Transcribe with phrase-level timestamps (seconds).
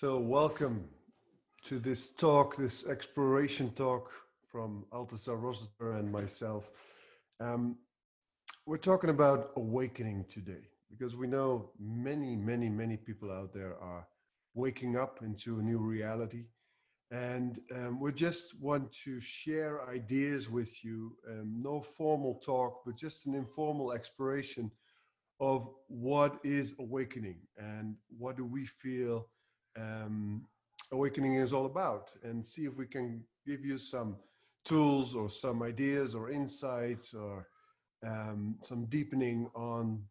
[0.00, 0.88] So, welcome
[1.66, 4.10] to this talk, this exploration talk
[4.50, 6.70] from Altazar Rossiter and myself.
[7.38, 7.76] Um,
[8.64, 14.08] we're talking about awakening today because we know many, many, many people out there are
[14.54, 16.44] waking up into a new reality.
[17.10, 21.14] And um, we just want to share ideas with you.
[21.28, 24.70] Um, no formal talk, but just an informal exploration
[25.40, 29.26] of what is awakening and what do we feel
[29.78, 30.46] um,
[30.92, 34.16] awakening is all about and see if we can give you some
[34.64, 37.46] tools or some ideas or insights or
[38.06, 40.02] um, some deepening on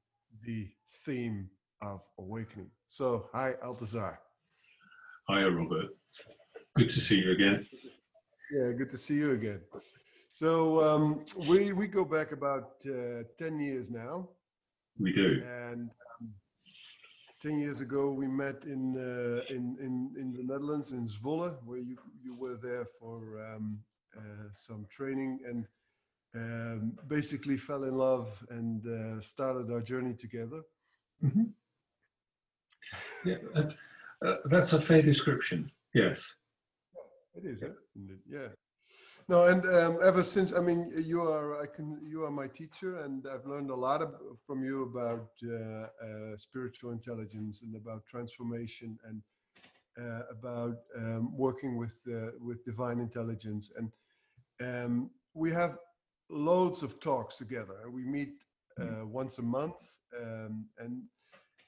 [0.46, 0.68] the
[1.06, 1.50] theme
[1.82, 2.70] of awakening.
[2.90, 4.18] So, hi, Altazar.
[5.28, 5.90] Hi, Robert.
[6.76, 7.66] Good to see you again.
[8.52, 9.62] Yeah, good to see you again.
[10.32, 14.30] So um, we we go back about uh, ten years now.
[15.00, 15.44] We do.
[15.46, 15.90] And
[17.44, 21.56] um, ten years ago, we met in uh, in in in the Netherlands in Zwolle,
[21.66, 23.20] where you you were there for
[23.56, 23.80] um,
[24.18, 25.68] uh, some training and
[26.36, 30.62] um, basically fell in love and uh, started our journey together.
[31.24, 31.44] Mm-hmm.
[33.26, 33.38] Yeah,
[34.26, 35.72] uh, that's a fair description.
[35.94, 36.36] Yes.
[37.36, 37.70] It is, yeah.
[38.30, 38.48] yeah.
[39.30, 43.02] No, and um, ever since, I mean, you are I can you are my teacher,
[43.02, 48.08] and I've learned a lot of, from you about uh, uh, spiritual intelligence and about
[48.08, 49.22] transformation and
[50.02, 53.72] uh, about um, working with uh, with divine intelligence.
[53.78, 53.92] And
[54.68, 55.78] um, we have
[56.32, 57.88] loads of talks together.
[57.88, 58.34] We meet
[58.82, 59.06] uh, mm.
[59.06, 59.78] once a month,
[60.20, 61.04] um, and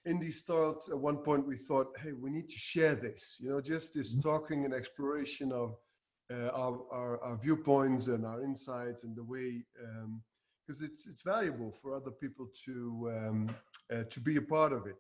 [0.06, 3.38] in these thoughts, at one point we thought, hey, we need to share this.
[3.40, 4.28] You know, just this mm-hmm.
[4.28, 5.76] talking and exploration of
[6.54, 9.64] our, our, our, viewpoints and our insights and the way,
[10.66, 13.56] because um, it's it's valuable for other people to um,
[13.94, 14.96] uh, to be a part of it.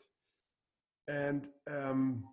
[1.08, 2.24] And um,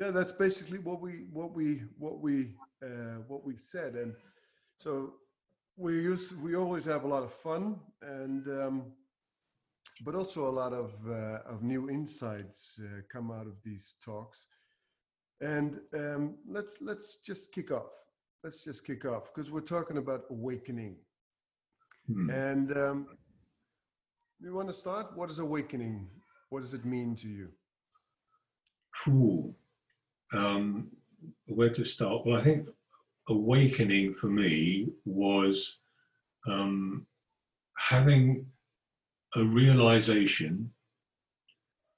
[0.00, 3.94] yeah, that's basically what we what we what we uh, what we said.
[3.94, 4.14] And
[4.78, 5.14] so
[5.76, 8.92] we use we always have a lot of fun and um,
[10.04, 14.46] but also a lot of uh, of new insights uh, come out of these talks
[15.42, 17.92] and um, let's let's just kick off.
[18.44, 20.96] Let's just kick off because we're talking about awakening.
[22.08, 22.30] Hmm.
[22.30, 23.06] and um,
[24.40, 25.16] you want to start?
[25.16, 26.08] What is awakening?
[26.50, 27.48] What does it mean to you?
[29.08, 29.54] Ooh.
[30.32, 30.90] Um,
[31.46, 32.26] where to start?
[32.26, 32.68] Well i think
[33.28, 35.76] awakening for me was
[36.48, 37.06] um,
[37.76, 38.46] having
[39.36, 40.70] a realization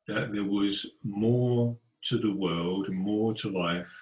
[0.06, 1.77] that there was more
[2.09, 3.92] to the world, and more to life,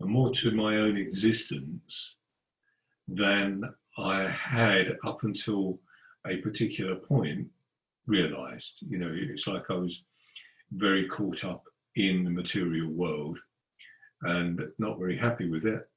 [0.00, 2.16] and more to my own existence
[3.06, 3.62] than
[3.96, 5.80] I had up until
[6.26, 7.48] a particular point
[8.06, 8.78] realized.
[8.86, 10.02] You know, it's like I was
[10.72, 11.64] very caught up
[11.96, 13.38] in the material world
[14.22, 15.88] and not very happy with it.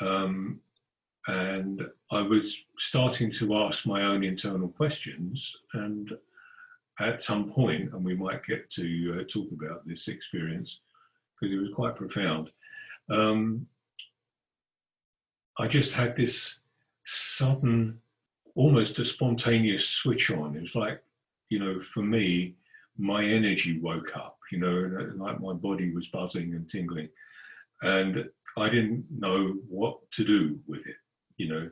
[0.00, 0.60] Um,
[1.26, 5.56] and I was starting to ask my own internal questions.
[5.74, 6.10] And
[7.00, 10.80] at some point, and we might get to uh, talk about this experience
[11.40, 12.50] because it was quite profound.
[13.10, 13.66] Um,
[15.58, 16.58] I just had this
[17.04, 17.98] sudden,
[18.54, 20.56] almost a spontaneous switch on.
[20.56, 21.02] It was like,
[21.48, 22.56] you know, for me,
[22.98, 27.08] my energy woke up, you know, like my body was buzzing and tingling.
[27.82, 28.28] And
[28.58, 30.96] I didn't know what to do with it,
[31.38, 31.70] you know,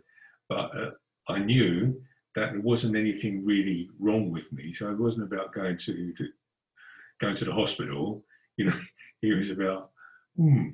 [0.49, 0.91] but uh,
[1.29, 2.01] I knew
[2.35, 4.73] that there wasn't anything really wrong with me.
[4.73, 6.29] So it wasn't about going to, to
[7.21, 8.25] going to the hospital.
[8.57, 8.81] You know,
[9.23, 9.91] it was about,
[10.37, 10.69] hmm,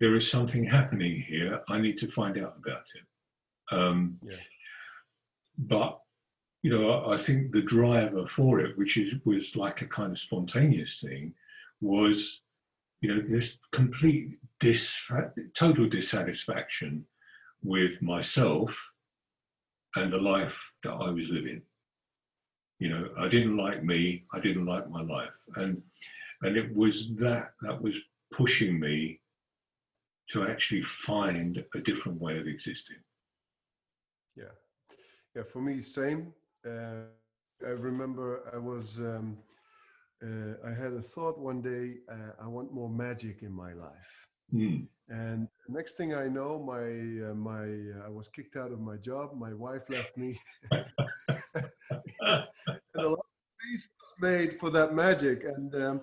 [0.00, 1.60] there is something happening here.
[1.68, 3.76] I need to find out about it.
[3.76, 4.36] Um, yeah.
[5.58, 5.98] But
[6.62, 10.12] you know, I, I think the driver for it, which is was like a kind
[10.12, 11.34] of spontaneous thing,
[11.80, 12.40] was
[13.00, 15.10] you know this complete dis-
[15.54, 17.04] total dissatisfaction
[17.62, 18.76] with myself
[19.96, 21.62] and the life that I was living.
[22.78, 25.36] You know, I didn't like me, I didn't like my life.
[25.56, 25.82] And
[26.42, 27.94] and it was that that was
[28.32, 29.20] pushing me
[30.30, 32.96] to actually find a different way of existing.
[34.36, 34.54] Yeah.
[35.34, 36.32] Yeah, for me, same.
[36.66, 37.04] Uh,
[37.64, 39.38] I remember I was um,
[40.22, 44.28] uh, I had a thought one day, uh, I want more magic in my life.
[44.54, 44.86] Mm.
[45.08, 48.96] And next thing I know, my uh, my uh, I was kicked out of my
[48.96, 49.30] job.
[49.38, 50.40] My wife left me,
[50.72, 50.84] and
[52.24, 55.44] a lot of space was made for that magic.
[55.44, 56.00] And um,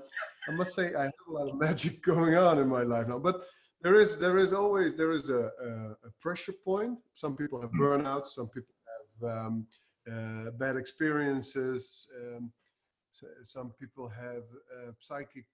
[0.47, 3.19] I must say, I have a lot of magic going on in my life now.
[3.19, 3.41] But
[3.81, 5.69] there is there is always there is a, a,
[6.07, 6.97] a pressure point.
[7.13, 7.81] Some people have hmm.
[7.81, 8.27] burnout.
[8.27, 8.73] Some people
[9.21, 9.67] have um,
[10.09, 12.07] uh, bad experiences.
[12.17, 12.51] Um,
[13.43, 14.43] some people have
[14.75, 15.45] uh, psychic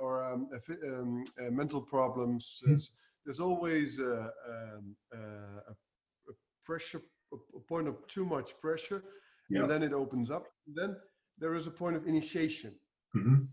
[0.00, 0.48] or um,
[0.88, 2.60] um, uh, mental problems.
[2.64, 2.70] Hmm.
[2.70, 2.90] There's,
[3.24, 5.18] there's always a, um, a,
[5.70, 6.34] a
[6.64, 7.02] pressure,
[7.32, 9.02] a point of too much pressure,
[9.48, 9.62] Yeah.
[9.62, 10.44] and then it opens up.
[10.66, 10.96] Then
[11.38, 12.74] there is a point of initiation.
[13.14, 13.48] Mhm.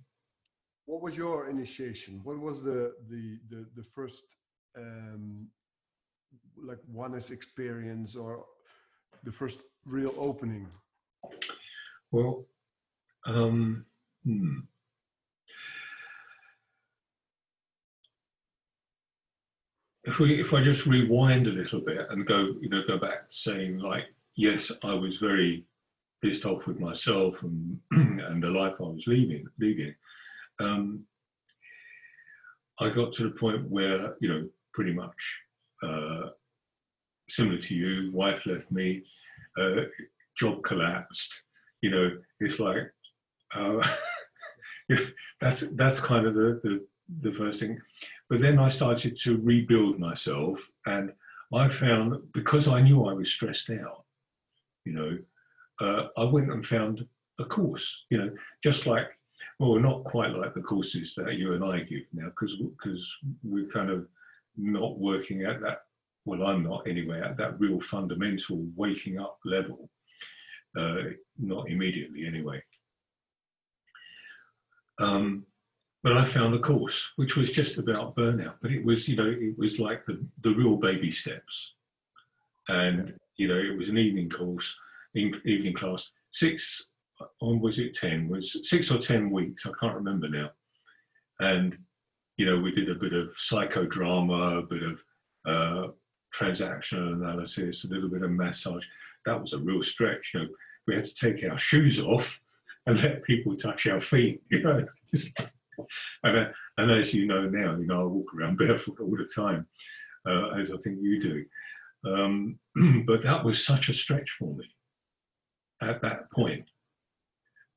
[0.86, 2.22] What was your initiation?
[2.24, 4.24] What was the the the, the first
[4.78, 5.48] um,
[6.70, 8.46] like oneness experience or
[9.24, 10.68] the first real opening?
[12.12, 12.46] Well,
[13.26, 13.86] um,
[14.24, 14.60] hmm.
[20.10, 23.26] If we if I just rewind a little bit and go, you know, go back
[23.30, 25.66] saying like, yes, I was very
[26.22, 29.94] pissed off with myself and and the life I was leaving leaving.
[30.60, 31.06] Um,
[32.80, 35.40] I got to the point where you know, pretty much
[35.84, 36.30] uh,
[37.30, 39.04] similar to you, wife left me,
[39.62, 39.84] uh,
[40.36, 41.44] job collapsed.
[41.82, 42.92] You know, it's like
[43.54, 43.88] uh,
[45.40, 46.86] that's that's kind of the, the
[47.22, 47.80] the first thing.
[48.30, 51.12] But then I started to rebuild myself, and
[51.54, 54.06] I found because I knew I was stressed out,
[54.86, 55.18] you know,
[55.82, 57.06] uh, I went and found
[57.40, 58.06] a course.
[58.10, 58.32] You know,
[58.64, 59.08] just like
[59.60, 63.70] well, not quite like the courses that you and I give now, because because we're
[63.70, 64.08] kind of
[64.58, 65.80] not working at that.
[66.26, 69.90] Well, I'm not anyway at that real fundamental waking up level.
[70.78, 71.02] Uh,
[71.38, 72.62] not immediately anyway.
[75.00, 75.46] Um,
[76.04, 79.30] but I found a course which was just about burnout, but it was, you know,
[79.30, 81.74] it was like the, the real baby steps.
[82.70, 84.76] And, you know, it was an evening course,
[85.16, 86.86] evening class, six,
[87.42, 90.52] on was it 10, was six or 10 weeks, I can't remember now.
[91.40, 91.78] And,
[92.38, 95.04] you know, we did a bit of psychodrama, a bit of
[95.46, 95.92] uh,
[96.34, 98.86] transactional analysis, a little bit of massage.
[99.26, 100.48] That was a real stretch, you know,
[100.88, 102.40] we had to take our shoes off
[102.86, 104.86] and let people touch our feet, you know.
[106.24, 109.66] And, and as you know now, you know, I walk around barefoot all the time,
[110.28, 111.46] uh, as I think you do.
[112.06, 112.60] Um,
[113.08, 114.66] but that was such a stretch for me
[115.82, 116.66] at that point,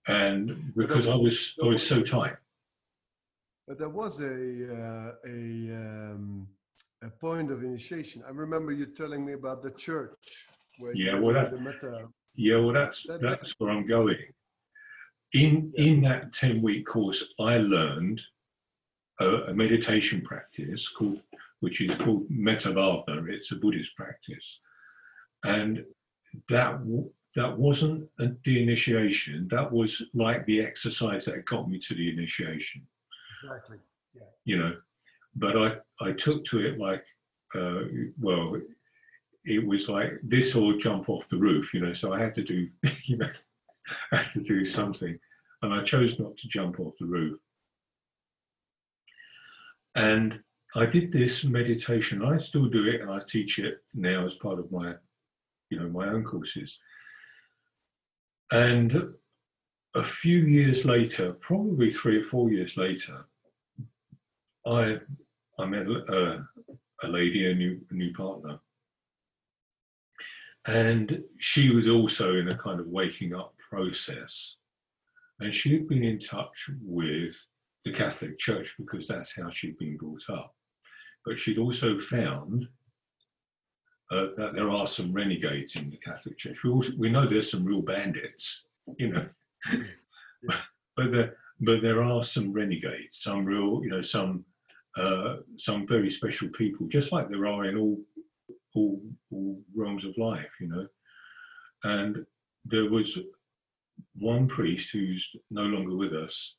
[0.08, 2.36] and because I was I was so tight.
[3.66, 5.40] But there was a uh, a
[5.74, 6.46] um,
[7.02, 8.22] a point of initiation.
[8.26, 10.46] I remember you telling me about the church
[10.78, 12.08] where Yeah, you well, that- the meta.
[12.34, 14.16] Yeah, well, that's That- that- that's where I'm going.
[15.34, 18.20] In in that ten week course, I learned
[19.20, 21.20] a, a meditation practice called,
[21.60, 23.28] which is called Metta Bhavana.
[23.30, 24.58] It's a Buddhist practice,
[25.44, 25.84] and
[26.48, 26.80] that
[27.34, 29.48] that wasn't a, the initiation.
[29.50, 32.86] That was like the exercise that got me to the initiation
[33.44, 33.78] Exactly.
[34.14, 34.74] yeah you know
[35.34, 37.04] but i i took to it like
[37.54, 37.80] uh
[38.20, 38.56] well
[39.44, 42.42] it was like this or jump off the roof you know so i had to
[42.42, 42.68] do
[43.04, 43.28] you know
[44.12, 45.18] i had to do something.
[45.62, 47.38] And i chose not to jump off the roof.
[49.94, 50.40] And
[50.74, 52.24] i did this meditation.
[52.24, 54.94] I still do it and i teach it now as part of my
[55.70, 56.78] you know my own courses.
[58.50, 59.14] And
[59.94, 63.26] a few years later probably three or four years later
[64.66, 64.98] I
[65.58, 66.44] I met a,
[67.02, 68.58] a lady, a new a new partner,
[70.66, 74.56] and she was also in a kind of waking up process,
[75.40, 77.34] and she had been in touch with
[77.84, 80.54] the Catholic Church because that's how she'd been brought up,
[81.24, 82.66] but she'd also found.
[84.10, 86.58] Uh, that there are some renegades in the Catholic Church.
[86.62, 88.64] We also, we know there's some real bandits,
[88.98, 89.26] you know,
[90.96, 94.44] but there but there are some renegades, some real, you know, some
[94.96, 97.98] uh, some very special people, just like there are in all,
[98.74, 99.00] all
[99.30, 100.86] all realms of life, you know.
[101.84, 102.26] And
[102.64, 103.16] there was
[104.14, 106.56] one priest who's no longer with us,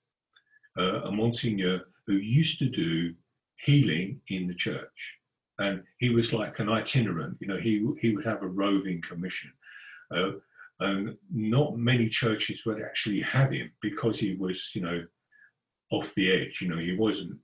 [0.80, 3.14] uh, a Monsignor who used to do
[3.58, 5.18] healing in the church,
[5.60, 7.38] and he was like an itinerant.
[7.40, 9.52] You know, he he would have a roving commission.
[10.16, 10.32] Uh,
[10.80, 15.06] and not many churches would actually have him because he was, you know,
[15.92, 16.60] off the edge.
[16.62, 17.38] You know, he wasn't,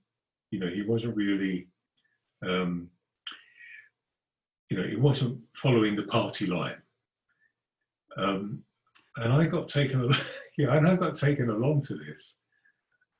[0.50, 1.68] you know, he wasn't really,
[2.46, 2.88] um,
[4.68, 6.82] you know, he wasn't following the party line.
[8.16, 8.62] Um,
[9.16, 10.10] and I got taken,
[10.58, 12.36] yeah, and I got taken along to this,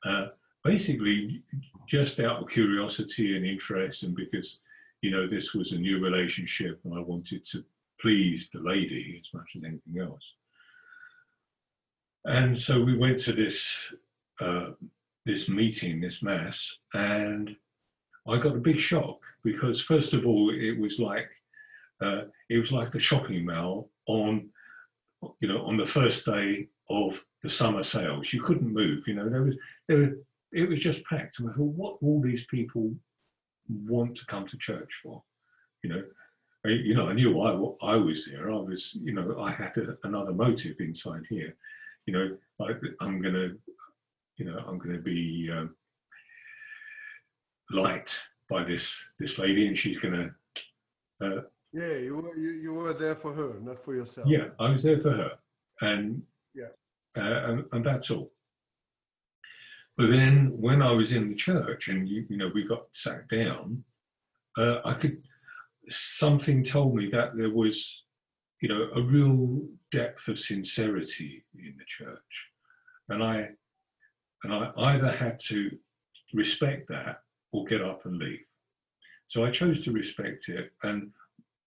[0.04, 0.26] uh,
[0.64, 1.42] basically
[1.88, 4.60] just out of curiosity and interest, and because,
[5.02, 7.64] you know, this was a new relationship, and I wanted to
[8.00, 10.22] please the lady as much as anything else.
[12.24, 13.76] And so we went to this
[14.40, 14.70] uh,
[15.26, 17.54] this meeting, this mass, and
[18.26, 21.28] I got a big shock because first of all, it was like
[22.02, 24.48] uh, it was like a shopping mall on
[25.40, 28.32] you know on the first day of the summer sales.
[28.32, 29.04] You couldn't move.
[29.06, 29.54] You know, there was
[29.88, 30.10] there was
[30.52, 31.38] it was just packed.
[31.38, 32.92] And I thought, what all these people
[33.68, 35.22] want to come to church for?
[35.82, 36.02] You know,
[36.66, 38.50] I, you know, I knew I I was there.
[38.50, 41.54] I was, you know, I had a, another motive inside here.
[42.06, 43.50] You know, like I'm gonna,
[44.36, 45.74] you know, I'm gonna be um,
[48.48, 50.34] by this this lady, and she's gonna.
[51.22, 54.26] Uh, yeah, you were you, you were there for her, not for yourself.
[54.28, 55.32] Yeah, I was there for her,
[55.80, 56.22] and
[56.54, 56.72] yeah,
[57.16, 58.32] uh, and, and that's all.
[59.96, 63.28] But then when I was in the church and you, you know we got sat
[63.28, 63.84] down,
[64.58, 65.22] uh, I could
[65.88, 68.02] something told me that there was
[68.60, 69.60] you know a real
[69.92, 72.48] depth of sincerity in the church,
[73.08, 73.48] and I
[74.42, 75.70] and I either had to
[76.34, 77.20] respect that
[77.52, 78.40] or get up and leave.
[79.28, 81.12] So I chose to respect it, and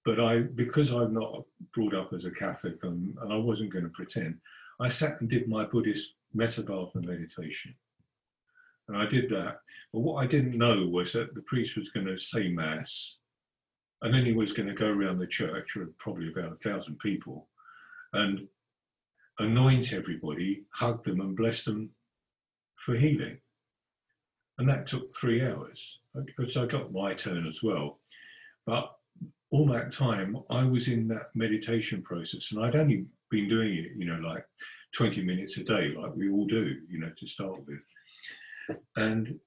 [0.06, 1.44] but I because I'm not
[1.74, 4.38] brought up as a Catholic and, and I wasn't going to pretend,
[4.80, 7.74] I sat and did my Buddhist metta bhavana meditation.
[8.88, 9.60] And I did that.
[9.94, 13.18] But what I didn't know was that the priest was going to say mass,
[14.02, 17.00] and then he was going to go around the church, with probably about a thousand
[17.00, 17.48] people,
[18.12, 18.46] and
[19.40, 21.92] anoint everybody, hug them, and bless them
[22.86, 23.38] for healing.
[24.58, 26.00] And that took three hours.
[26.50, 28.00] So I got my turn as well.
[28.66, 28.92] But
[29.54, 33.92] all that time, I was in that meditation process, and I'd only been doing it,
[33.96, 34.44] you know, like
[34.96, 38.78] 20 minutes a day, like we all do, you know, to start with.
[38.96, 39.40] And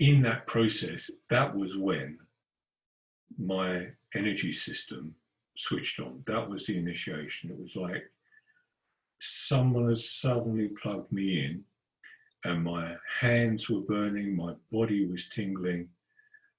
[0.00, 2.18] in that process, that was when
[3.38, 5.14] my energy system
[5.56, 6.22] switched on.
[6.26, 7.50] That was the initiation.
[7.50, 8.04] It was like
[9.18, 11.64] someone has suddenly plugged me in,
[12.44, 15.88] and my hands were burning, my body was tingling,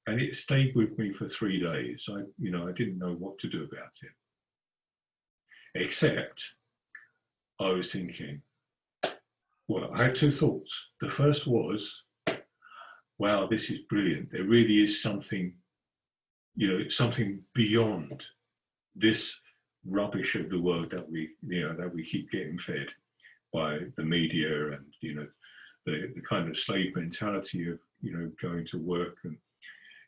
[0.08, 2.08] and it stayed with me for three days.
[2.10, 4.12] I, you know, I didn't know what to do about it,
[5.76, 6.44] except
[7.60, 8.42] I was thinking,
[9.68, 10.74] well, I had two thoughts.
[11.00, 12.04] The first was,
[13.20, 14.32] wow, this is brilliant.
[14.32, 15.54] There really is something,
[16.56, 18.26] you know, something beyond
[18.96, 19.40] this
[19.86, 22.88] rubbish of the world that we, you know, that we keep getting fed
[23.54, 25.28] by the media and, you know,
[25.86, 29.38] the, the kind of slave mentality of, you know, going to work and,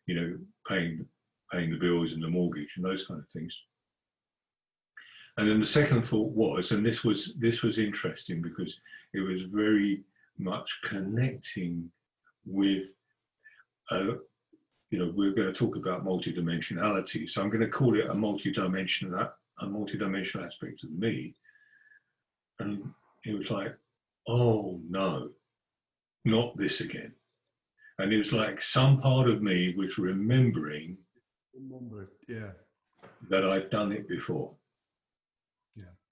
[0.08, 1.06] you know, paying
[1.52, 3.56] paying the bills and the mortgage and those kind of things.
[5.38, 8.78] And then the second thought was, and this was this was interesting because
[9.14, 10.04] it was very
[10.38, 11.90] much connecting
[12.46, 12.86] with,
[13.92, 14.14] uh,
[14.90, 17.30] you know, we're going to talk about multidimensionality.
[17.30, 19.30] So I'm going to call it a multidimensional
[19.60, 21.36] a multidimensional aspect of me.
[22.60, 22.84] And
[23.26, 23.76] it was like,
[24.28, 25.30] oh no,
[26.26, 27.14] not this again.
[28.00, 30.98] And it was like some part of me was remembering
[31.54, 32.52] Remember yeah.
[33.30, 34.56] That I've done it before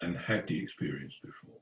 [0.01, 1.59] and had the experience before.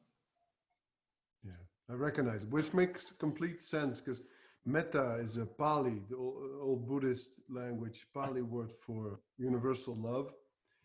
[1.44, 4.24] Yeah, I recognize it, which makes complete sense because
[4.66, 10.32] metta is a Pali, the old, old, Buddhist language, Pali word for universal love.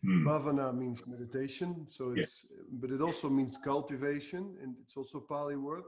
[0.05, 0.23] Mm.
[0.23, 2.63] Bhavana means meditation, so it's, yeah.
[2.73, 5.83] but it also means cultivation, and it's also Pali word.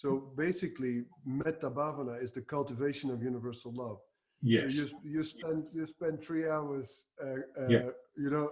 [0.00, 3.98] So basically, metta bhavana is the cultivation of universal love.
[4.40, 4.74] Yes.
[4.74, 7.90] So you, you spend you spend three hours, uh, uh, yeah.
[8.16, 8.48] you know,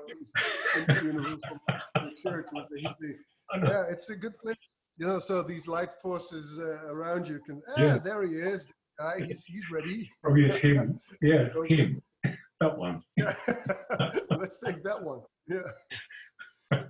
[0.76, 1.56] in the universal
[2.22, 3.14] church with the Hebrew.
[3.62, 4.58] Yeah, it's a good place.
[4.98, 7.62] You know, so these light forces uh, around you can.
[7.66, 7.98] Ah, yeah.
[7.98, 8.66] there he is.
[8.98, 10.10] Guy, he's, he's ready.
[10.22, 11.00] Probably it's him.
[11.22, 12.02] Yeah, him.
[12.60, 13.00] that one.
[14.38, 15.20] Let's take that one.
[15.48, 16.82] Yeah.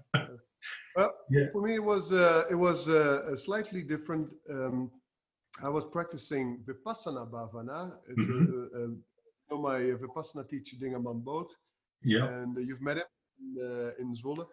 [0.99, 1.47] Well, yeah.
[1.53, 4.31] for me, it was uh, it was uh, a slightly different.
[4.51, 4.91] Um,
[5.63, 7.93] I was practicing Vipassana Bhavana.
[8.11, 8.77] It's mm-hmm.
[8.77, 11.51] a, a, you know my Vipassana teacher, Dingeman Boot.
[12.03, 12.25] Yeah.
[12.27, 13.05] And uh, you've met him
[13.41, 14.47] in, uh, in Zwolle.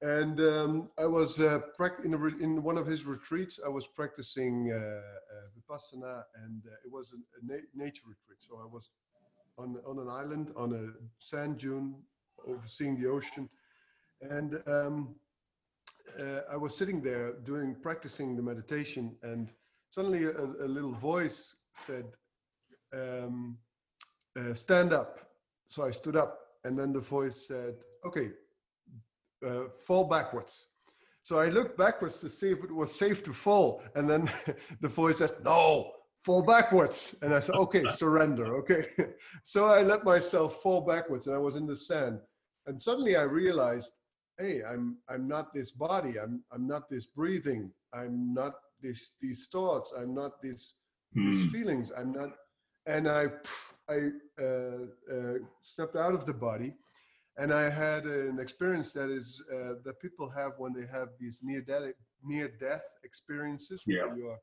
[0.00, 1.60] And um, I was uh,
[2.04, 3.60] in, a, in one of his retreats.
[3.62, 8.38] I was practicing uh, uh, Vipassana, and uh, it was a, a na- nature retreat.
[8.38, 8.88] So I was
[9.58, 10.84] on on an island on a
[11.18, 11.96] sand dune,
[12.48, 13.46] overseeing the ocean,
[14.22, 15.16] and um,
[16.50, 19.50] I was sitting there doing practicing the meditation, and
[19.90, 22.06] suddenly a, a little voice said,
[22.94, 23.58] um,
[24.38, 25.18] uh, stand up.
[25.68, 27.74] So I stood up and then the voice said,
[28.06, 28.30] okay,
[29.46, 30.66] uh, fall backwards.
[31.24, 33.82] So I looked backwards to see if it was safe to fall.
[33.94, 34.30] And then
[34.80, 35.92] the voice said, no,
[36.22, 37.16] fall backwards.
[37.22, 38.56] And I said, okay, surrender.
[38.58, 38.86] Okay.
[39.44, 42.18] so I let myself fall backwards and I was in the sand.
[42.66, 43.92] And suddenly I realized,
[44.42, 46.14] hey, I'm, I'm not this body.
[46.22, 47.70] I'm, I'm not this breathing.
[47.94, 50.74] I'm not this these thoughts i'm not this
[51.16, 51.32] mm.
[51.32, 51.50] these hmm.
[51.50, 52.30] feelings i'm not
[52.86, 53.26] and i
[53.88, 53.98] i
[54.40, 54.84] uh,
[55.14, 56.74] uh, stepped out of the body
[57.38, 61.40] and I had an experience that is uh, that people have when they have these
[61.42, 64.04] near death near death experiences Yeah.
[64.04, 64.40] where you are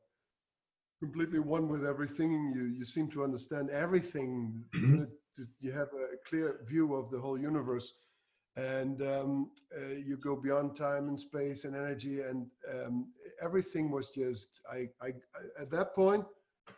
[0.98, 2.32] completely one with everything.
[2.56, 4.64] You you seem to understand everything.
[4.74, 5.06] Mhm.
[5.38, 7.88] You, you have a clear view of the whole universe,
[8.56, 13.06] and um, uh, you go beyond time and space and energy, and um,
[13.42, 14.60] everything was just.
[14.70, 16.24] I, I I- at that point,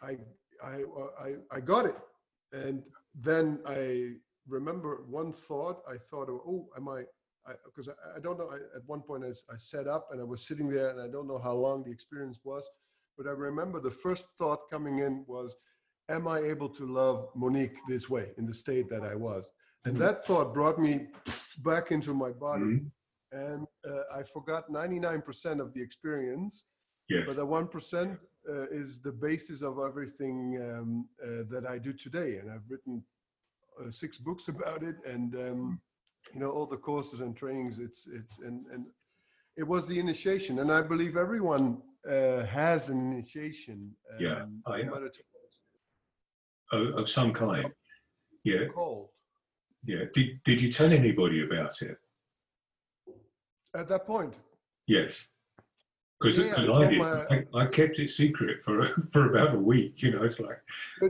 [0.02, 0.18] I
[0.62, 0.84] I
[1.20, 1.96] I I got it,
[2.52, 2.82] and
[3.14, 4.12] then I
[4.48, 5.82] remember one thought.
[5.88, 7.04] I thought, oh, am I?
[7.64, 8.50] Because I, I, don't know.
[8.50, 11.26] I, at one point, I sat up and I was sitting there, and I don't
[11.26, 12.68] know how long the experience was,
[13.16, 15.56] but I remember the first thought coming in was,
[16.10, 19.50] "Am I able to love Monique this way in the state that I was?"
[19.84, 20.00] And Mhm.
[20.00, 21.08] that thought brought me
[21.58, 22.92] back into my body, Mhm.
[23.32, 26.66] and uh, I forgot 99% of the experience.
[27.08, 27.26] Yes.
[27.26, 31.92] But the one percent uh, is the basis of everything um, uh, that I do
[31.92, 33.04] today, and I've written
[33.80, 35.80] uh, six books about it, and um,
[36.32, 37.78] you know all the courses and trainings.
[37.80, 38.86] It's it's and and
[39.56, 43.96] it was the initiation, and I believe everyone uh, has an initiation.
[44.12, 47.72] Um, Yeah, no matter to what Of, of some kind.
[48.44, 48.68] Yeah.
[49.84, 50.04] Yeah.
[50.14, 51.98] Did Did you tell anybody about it?
[53.74, 54.34] At that point,
[54.86, 55.28] Yes.
[56.20, 56.98] Because Yeah, I did.
[56.98, 60.02] my- I, kept it secret for for about a week.
[60.02, 60.60] You know, it's like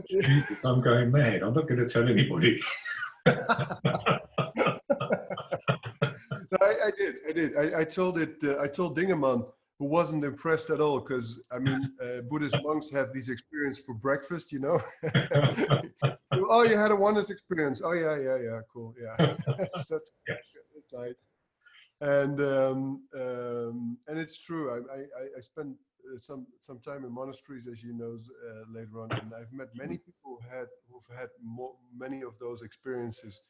[0.09, 1.43] Jesus, I'm going mad.
[1.43, 2.61] I'm not going to tell anybody.
[6.51, 7.15] No, I, I did.
[7.27, 7.57] I did.
[7.57, 8.35] I, I told it.
[8.43, 9.43] Uh, I told Dingeman,
[9.79, 13.93] who wasn't impressed at all, because I mean, uh, Buddhist monks have these experience for
[13.95, 14.51] breakfast.
[14.51, 14.79] You know.
[16.49, 17.81] oh, you had a oneness experience.
[17.83, 18.59] Oh, yeah, yeah, yeah.
[18.71, 18.93] Cool.
[19.01, 19.15] Yeah.
[19.47, 20.57] that's, that's, yes.
[20.93, 21.15] right.
[22.01, 24.71] And um, um, and it's true.
[24.71, 25.69] I I, I- I spent
[26.13, 28.19] uh, some some time in monasteries, as you know,
[28.49, 32.37] uh, later on, and I've met many people who had who've had more, many of
[32.39, 33.41] those experiences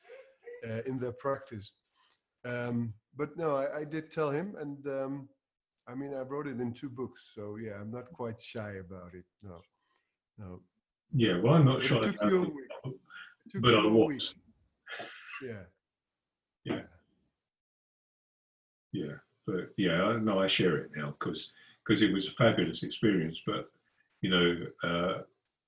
[0.70, 1.72] uh, in their practice.
[2.46, 5.30] Um, but no, I, I did tell him, and um,
[5.88, 9.14] I mean, I wrote it in two books, so yeah, I'm not quite shy about
[9.14, 9.26] it.
[9.42, 9.62] No,
[10.38, 10.62] no.
[11.14, 11.40] Yeah.
[11.40, 12.04] Well, I'm not But sure.
[12.04, 12.96] took you a week.
[13.54, 14.34] It but I was.
[14.34, 15.50] week.
[15.50, 15.64] Yeah.
[16.64, 16.82] Yeah.
[18.92, 19.14] Yeah.
[19.46, 21.52] But yeah, I no, I share it now because
[21.86, 23.42] because it was a fabulous experience.
[23.46, 23.70] But
[24.22, 25.22] you know, uh,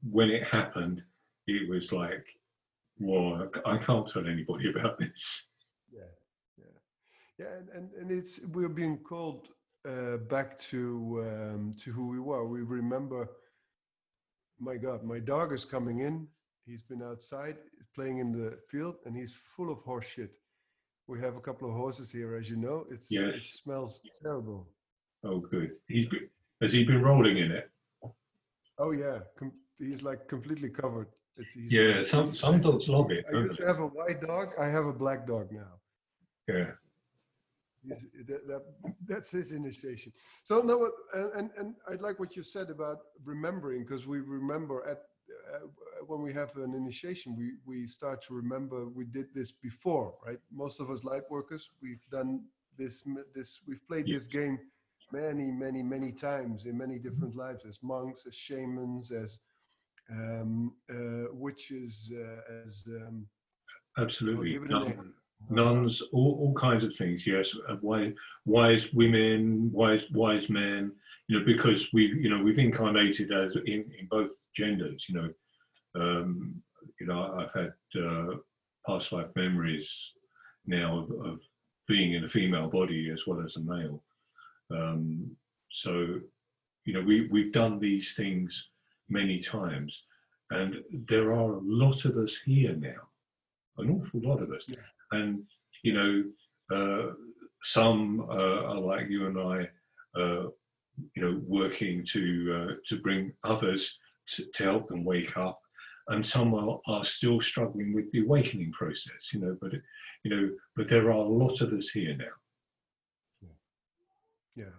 [0.10, 1.04] when it happened,
[1.48, 2.26] it was like,
[3.00, 5.48] well, I can't tell anybody about this.
[5.92, 6.12] Yeah,
[6.58, 6.66] yeah,
[7.38, 9.50] yeah, and and, and it's we're being called
[9.88, 12.48] uh, back to um, to who we were.
[12.48, 13.30] We remember.
[14.60, 16.28] My God, my dog is coming in.
[16.66, 17.58] He's been outside
[17.94, 20.32] playing in the field, and he's full of horse shit.
[21.08, 22.86] We have a couple of horses here, as you know.
[22.90, 23.36] It's Yes.
[23.36, 24.68] it smells terrible.
[25.24, 25.72] Oh, good.
[25.88, 26.28] He's been,
[26.62, 27.70] has he been rolling in it?
[28.78, 31.08] Oh yeah, com- he's like completely covered.
[31.38, 32.02] It's, Yeah.
[32.04, 33.26] Some some dogs love it.
[33.30, 34.50] I used to have a white dog.
[34.60, 35.74] I have a black dog now.
[36.48, 36.72] Yeah.
[38.28, 38.62] That, that,
[39.08, 40.12] that's his initiation.
[40.44, 44.88] So no, and, and and I like what you said about remembering because we remember
[44.88, 45.04] at
[45.54, 45.60] uh,
[46.06, 50.40] when we have an initiation, we we start to remember we did this before, right?
[50.52, 52.44] Most of us light workers, we've done
[52.78, 54.60] this this we've played this game
[55.12, 59.40] many many many times in many different lives as monks, as shamans, as
[60.12, 63.26] um, uh, witches, uh, as um,
[63.98, 64.58] Absolutely.
[65.50, 67.26] Nuns, all, all kinds of things.
[67.26, 68.14] Yes, uh, wise,
[68.46, 70.92] wise women, wise wise men.
[71.28, 75.06] You know, because we, you know, we've incarnated as in, in both genders.
[75.10, 75.30] You know,
[76.02, 76.62] um,
[77.00, 78.36] you know, I've had uh,
[78.86, 80.12] past life memories
[80.66, 81.40] now of, of
[81.88, 84.04] being in a female body as well as a male.
[84.72, 85.36] Um,
[85.72, 86.20] so,
[86.86, 88.70] you know, we we've done these things
[89.10, 90.04] many times,
[90.52, 90.78] and
[91.08, 93.10] there are a lot of us here now,
[93.78, 94.78] an awful lot of us Yeah.
[95.16, 95.44] And
[95.84, 96.24] you know
[96.76, 97.14] uh,
[97.62, 100.48] some uh, are like you and I, uh,
[101.16, 102.22] you know, working to
[102.70, 103.98] uh, to bring others
[104.30, 105.60] to, to help them wake up,
[106.10, 109.34] and some are, are still struggling with the awakening process.
[109.34, 109.82] You know, but it,
[110.24, 113.50] you know, but there are a lot of us here now.
[114.56, 114.76] Yeah,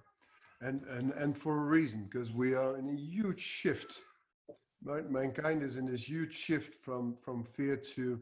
[0.61, 3.99] and and and for a reason, because we are in a huge shift.
[4.85, 8.21] Mankind is in this huge shift from from fear to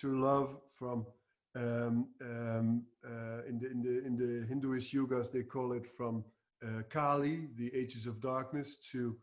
[0.00, 0.58] to love.
[0.68, 1.06] From
[1.54, 6.24] um, um, uh, in the in the in the Hinduist yugas, they call it from
[6.64, 9.16] uh, Kali, the ages of darkness, to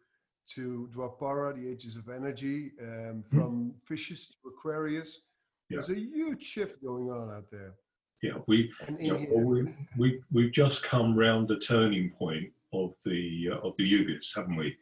[0.56, 2.72] to Dwapara, the ages of energy.
[2.82, 5.22] Um, from fishes to Aquarius.
[5.70, 7.76] There's a huge shift going on out there.
[8.24, 13.50] Yeah, we yeah, well, we we we've just come round the turning point of the
[13.54, 14.76] uh, of the Yugas, haven't we?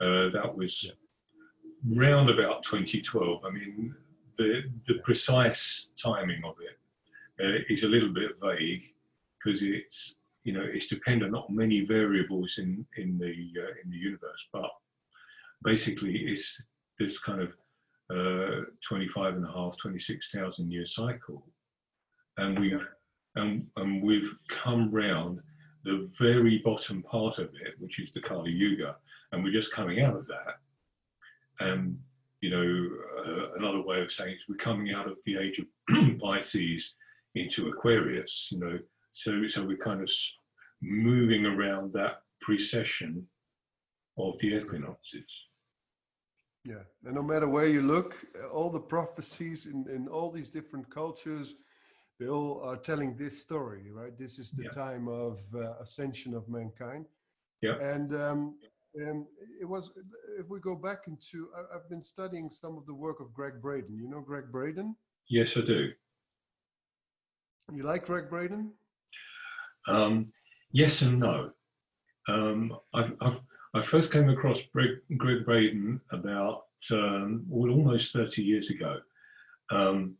[0.00, 0.92] Uh, that was Yeah.
[2.00, 3.44] round about 2012.
[3.44, 3.94] I mean,
[4.38, 6.78] the the precise timing of it
[7.42, 8.82] uh, is a little bit vague
[9.42, 13.96] because it's you know it's dependent on many variables in in the uh, in the
[13.96, 14.70] universe, but
[15.62, 16.60] basically it's
[16.98, 17.52] this kind of
[18.14, 21.46] uh, 25 and a half, 26,000 year cycle.
[22.38, 22.86] And we've,
[23.36, 25.40] and, and we've come round
[25.84, 28.96] the very bottom part of it, which is the Kali Yuga,
[29.32, 30.58] and we're just coming out of that.
[31.60, 31.98] And,
[32.40, 32.88] you know,
[33.26, 36.94] uh, another way of saying it is we're coming out of the age of Pisces
[37.34, 38.78] into Aquarius, you know,
[39.12, 40.10] so, so we're kind of
[40.82, 43.26] moving around that precession
[44.18, 45.24] of the equinoxes.
[46.64, 48.16] Yeah, and no matter where you look,
[48.52, 51.54] all the prophecies in, in all these different cultures,
[52.18, 54.16] they all are telling this story, right?
[54.18, 54.70] This is the yeah.
[54.70, 57.06] time of uh, ascension of mankind.
[57.62, 57.78] Yeah.
[57.80, 58.54] And um,
[58.94, 59.24] and
[59.60, 59.90] it was,
[60.38, 63.62] if we go back into, I, have been studying some of the work of Gregg
[63.62, 63.96] Braden.
[63.96, 64.96] You know Gregg Braden?
[65.28, 65.90] Yes, I do.
[67.72, 68.72] You like Gregg Braden?
[69.86, 70.32] Um,
[70.72, 71.50] yes and no.
[72.28, 73.40] Um, I've, I've
[73.72, 78.98] I first came across Greg, Gregg Braden about um, well, almost 30 years ago.
[79.70, 80.16] Um,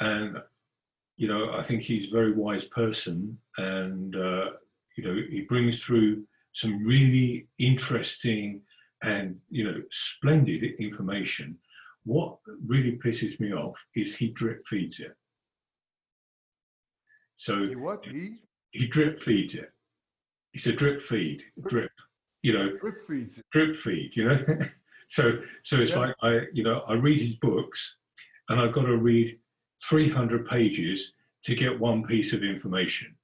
[0.00, 0.38] and,
[1.16, 4.50] you know, I think he's a very wise person and, uh,
[4.96, 8.62] you know, he brings through some really interesting
[9.02, 11.56] and, you know, splendid information.
[12.04, 15.16] What really pisses me off is he drip feeds it.
[17.36, 18.04] So he what?
[18.04, 18.36] He?
[18.70, 19.72] he drip feeds it.
[20.54, 21.90] It's a drip feed, drip
[22.42, 24.44] you know, drip feed, drip feed, you know.
[25.08, 27.96] so so it's like I, you know, I read his books,
[28.48, 29.38] and I've got to read
[29.82, 31.12] 300 pages
[31.44, 33.14] to get one piece of information.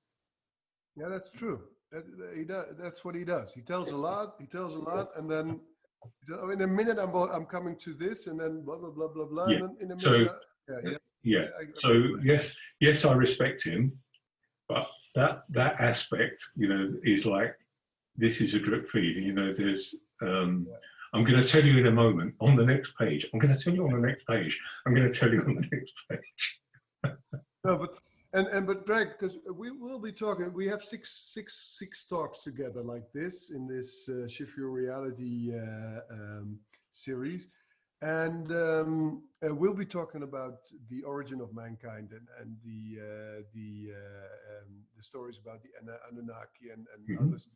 [0.97, 1.61] Yeah, that's true.
[1.93, 2.05] That,
[2.37, 3.53] he does, that's what he does.
[3.53, 4.35] He tells a lot.
[4.41, 5.61] He tells a lot, and then
[6.53, 9.47] in a minute I'm I'm coming to this, and then blah blah blah blah blah.
[9.47, 9.69] Yeah.
[9.81, 10.91] in a minute, uh, so, uh, yeah,
[11.23, 11.39] yeah.
[11.39, 11.47] yeah.
[11.79, 11.93] so
[12.25, 13.93] yes, yes, I respect him,
[14.73, 17.55] but that that aspect, you know, is like
[18.17, 19.17] this is a drip feed.
[19.17, 19.95] You know, there's.
[20.23, 20.67] Um,
[21.15, 23.27] I'm going to tell you in a moment on the next page.
[23.33, 24.59] I'm going to tell you on the next page.
[24.87, 26.61] I'm going to tell you on the next page.
[27.65, 27.99] no, but
[28.33, 30.53] and and but Gregg, because we will be talking.
[30.55, 35.53] We have six six six talks together like this in this uh, Shift Your Reality
[35.55, 36.59] uh, um,
[36.93, 37.49] series,
[38.03, 40.59] and um, uh, we'll be talking about
[40.91, 45.71] the origin of mankind and and the uh, the uh, um, the stories about the
[46.11, 47.29] Anunnaki and, and mm-hmm.
[47.29, 47.49] others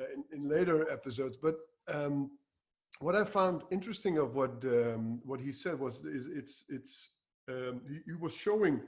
[0.00, 1.36] uh, in, in later episodes.
[1.36, 1.56] But
[1.88, 2.30] um,
[3.00, 7.10] what I found interesting of what um, what he said was is it's it's
[7.48, 8.80] um, he, he, was showing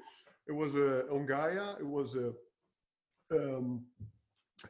[0.47, 2.33] it was a on Gaia it was a
[3.33, 3.85] um,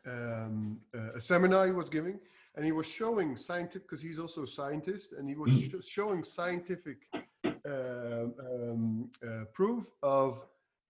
[0.06, 0.80] um,
[1.14, 2.18] a seminar he was giving
[2.56, 6.22] and he was showing scientific because he's also a scientist and he was sh showing
[6.22, 10.44] scientific uh, um, uh, proof of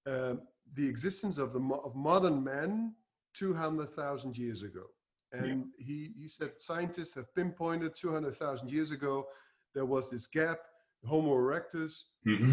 [0.07, 0.35] uh,
[0.75, 2.93] the existence of the mo of modern man
[3.35, 4.87] 200,000 years ago
[5.33, 5.87] and yeah.
[5.87, 9.27] he, he said scientists have pinpointed 200,000 years ago,
[9.75, 10.59] there was this gap,
[11.05, 12.53] Homo erectus, mm-hmm.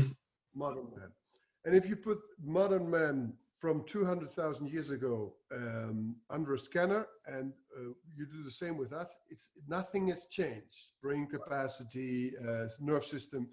[0.55, 1.11] modern man.
[1.65, 7.53] And if you put modern man from 200,000 years ago um, under a scanner and
[7.77, 10.89] uh, you do the same with us, it's, nothing has changed.
[11.01, 13.47] Brain capacity, uh, nerve system,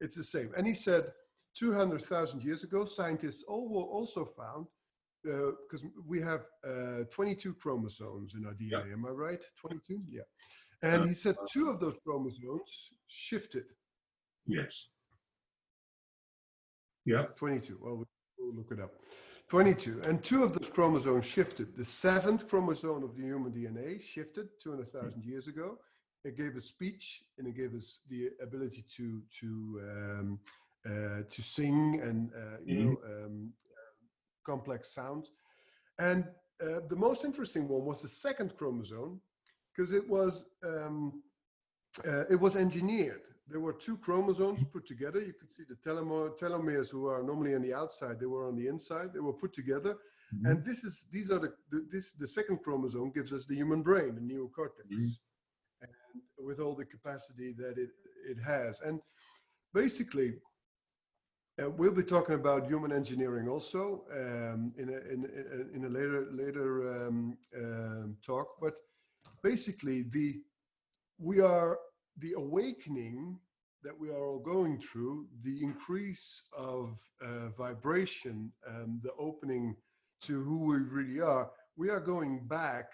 [0.00, 0.50] it's the same.
[0.56, 1.12] And he said
[1.58, 4.64] 200,000 years ago, scientists also found
[5.22, 8.86] because uh, we have uh, 22 chromosomes in our DNA.
[8.86, 8.92] Yeah.
[8.94, 9.44] Am I right?
[9.60, 10.00] 22?
[10.08, 10.22] Yeah.
[10.82, 13.64] And he said two of those chromosomes shifted.
[14.46, 14.72] Yes.
[17.04, 17.24] Yeah.
[17.36, 17.78] 22.
[17.82, 18.06] Well,
[18.38, 18.94] we'll look it up.
[19.50, 20.02] 22.
[20.04, 21.76] And two of those chromosomes shifted.
[21.76, 25.78] The seventh chromosome of the human DNA shifted 200,000 years ago.
[26.24, 30.38] It gave us speech and it gave us the ability to to um,
[30.86, 32.88] uh, to sing and uh, you mm-hmm.
[32.88, 33.52] know um,
[34.46, 35.28] complex sound.
[35.98, 36.24] And
[36.62, 39.20] uh, the most interesting one was the second chromosome
[39.76, 41.22] because it was um,
[42.06, 43.26] uh, it was engineered.
[43.46, 45.20] There were two chromosomes put together.
[45.20, 48.56] You could see the telomere, telomeres, who are normally on the outside, they were on
[48.56, 49.12] the inside.
[49.12, 49.98] They were put together,
[50.34, 50.46] mm-hmm.
[50.46, 53.82] and this is these are the, the, this the second chromosome gives us the human
[53.82, 55.82] brain, the neocortex, mm-hmm.
[55.82, 57.90] and with all the capacity that it
[58.26, 58.80] it has.
[58.80, 59.00] And
[59.74, 60.34] basically,
[61.62, 66.28] uh, we'll be talking about human engineering also um, in, a, in, in, a later
[66.32, 68.46] later um, um, talk.
[68.60, 68.74] But
[69.42, 70.40] basically, the
[71.18, 71.78] we are
[72.18, 73.38] the awakening
[73.82, 79.76] that we are all going through, the increase of uh, vibration, and the opening
[80.22, 81.50] to who we really are.
[81.76, 82.90] We are going back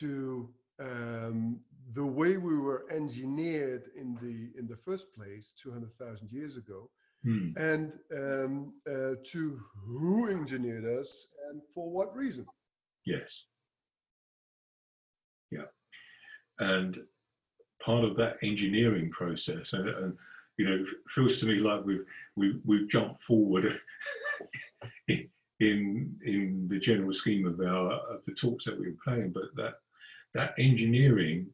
[0.00, 0.48] to
[0.80, 1.60] um,
[1.94, 6.56] the way we were engineered in the in the first place, two hundred thousand years
[6.56, 6.90] ago
[7.24, 7.50] Hmm.
[7.56, 12.44] and um, uh, to who engineered us and for what reason.
[13.06, 13.44] Yes.
[15.52, 15.66] Yeah.
[16.58, 16.98] And
[17.84, 20.16] part of that engineering process, and, and
[20.58, 22.04] you know, feels to me like we've
[22.36, 23.78] we've, we've jumped forward
[25.08, 25.28] in,
[25.60, 29.54] in in the general scheme of our of the talks that we were playing, but
[29.56, 29.74] that
[30.34, 31.46] that engineering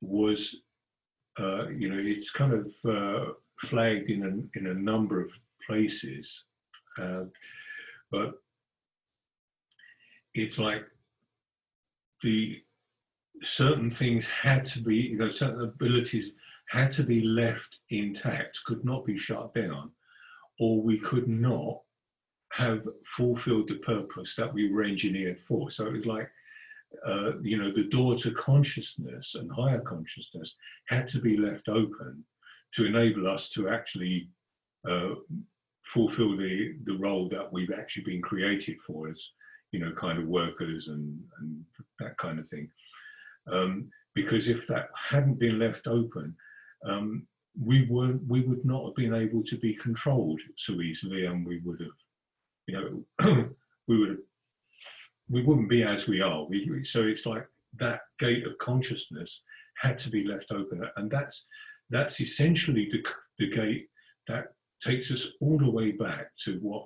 [0.00, 0.56] was,
[1.38, 5.30] uh, you know, it's kind of uh, flagged in a, in a number of
[5.66, 6.44] places,
[7.00, 7.24] uh,
[8.10, 8.34] but
[10.34, 10.84] it's like
[12.22, 12.62] the
[13.42, 16.30] certain things had to be, you know, certain abilities
[16.68, 19.90] had to be left intact, could not be shut down,
[20.58, 21.80] or we could not
[22.52, 25.70] have fulfilled the purpose that we were engineered for.
[25.70, 26.28] So it was like,
[27.06, 30.56] uh, you know, the door to consciousness and higher consciousness
[30.88, 32.24] had to be left open
[32.74, 34.30] to enable us to actually
[34.88, 35.14] uh,
[35.84, 39.30] fulfill the, the role that we've actually been created for as,
[39.72, 41.64] you know, kind of workers and, and
[41.98, 42.68] that kind of thing.
[43.50, 46.34] Um, because if that hadn't been left open,
[46.84, 47.26] um,
[47.60, 51.60] we were we would not have been able to be controlled so easily, and we
[51.64, 51.88] would have,
[52.66, 53.48] you know,
[53.88, 54.18] we would have,
[55.28, 56.44] we wouldn't be as we are.
[56.44, 57.46] We, so it's like
[57.78, 59.42] that gate of consciousness
[59.76, 61.46] had to be left open, and that's
[61.90, 63.04] that's essentially the,
[63.38, 63.88] the gate
[64.28, 64.46] that
[64.82, 66.84] takes us all the way back to what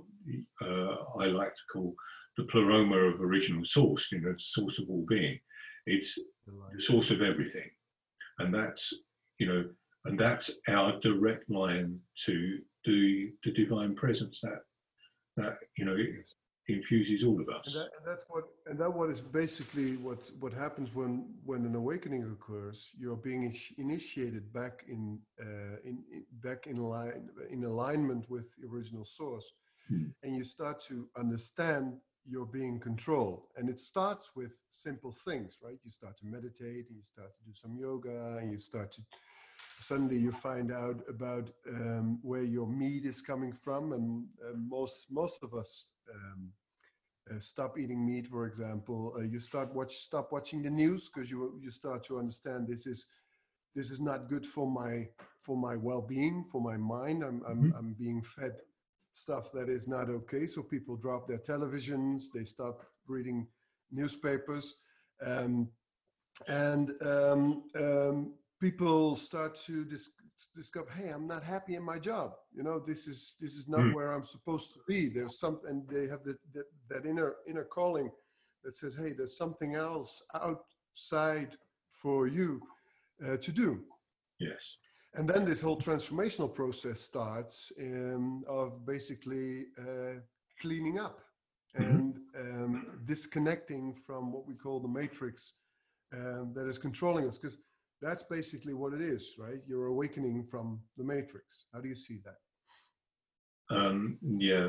[0.63, 1.95] uh, I like to call
[2.37, 5.39] the pleroma of original source, you know, source of all being.
[5.87, 6.19] It's
[6.75, 7.69] the source of everything.
[8.39, 8.93] And that's,
[9.39, 9.65] you know,
[10.05, 14.61] and that's our direct line to the, the divine presence that,
[15.37, 15.97] that, you know,
[16.69, 17.67] infuses all of us.
[17.67, 21.65] And, that, and, that's what, and that what is basically what what happens when when
[21.67, 22.89] an awakening occurs.
[22.99, 28.69] You're being initiated back in, uh, in, in, back in line in alignment with the
[28.69, 29.51] original source,
[29.89, 30.07] hmm.
[30.23, 31.95] and you start to understand
[32.27, 33.43] you're being controlled.
[33.57, 35.79] And it starts with simple things, right?
[35.85, 39.03] You start to meditate, and you start to do some yoga, and you start to
[39.81, 45.07] suddenly you find out about um, where your meat is coming from and uh, most
[45.11, 46.53] most of us um,
[47.31, 51.31] uh, stop eating meat, for example, uh, you start watch stop watching the news because
[51.31, 53.07] you you start to understand this is
[53.75, 55.07] this is not good for my
[55.43, 57.23] for my well-being, for my mind.
[57.23, 57.77] I'm I'm, mm-hmm.
[57.77, 58.57] I'm being fed
[59.13, 60.47] stuff that is not okay.
[60.47, 63.47] So people drop their televisions, they stop reading
[63.91, 64.77] newspapers,
[65.25, 65.69] um,
[66.49, 70.11] and um, um, people start to dis-
[70.55, 73.81] discover hey i'm not happy in my job you know this is this is not
[73.81, 73.95] mm.
[73.95, 78.11] where i'm supposed to be there's something they have that, that that inner inner calling
[78.65, 81.57] that says hey there's something else outside
[81.93, 82.61] for you
[83.27, 83.81] uh, to do
[84.39, 84.77] yes
[85.15, 90.21] and then this whole transformational process starts um, of basically uh,
[90.61, 91.21] cleaning up
[91.77, 91.91] mm-hmm.
[91.91, 95.55] and um, disconnecting from what we call the matrix
[96.15, 97.59] um, that is controlling us because
[98.01, 99.61] that's basically what it is, right?
[99.67, 101.67] You're awakening from the matrix.
[101.73, 103.77] How do you see that?
[103.77, 104.69] Um, yeah,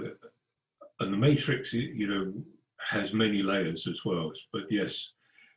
[1.00, 2.34] and the matrix, you know,
[2.90, 4.32] has many layers as well.
[4.52, 5.10] But yes,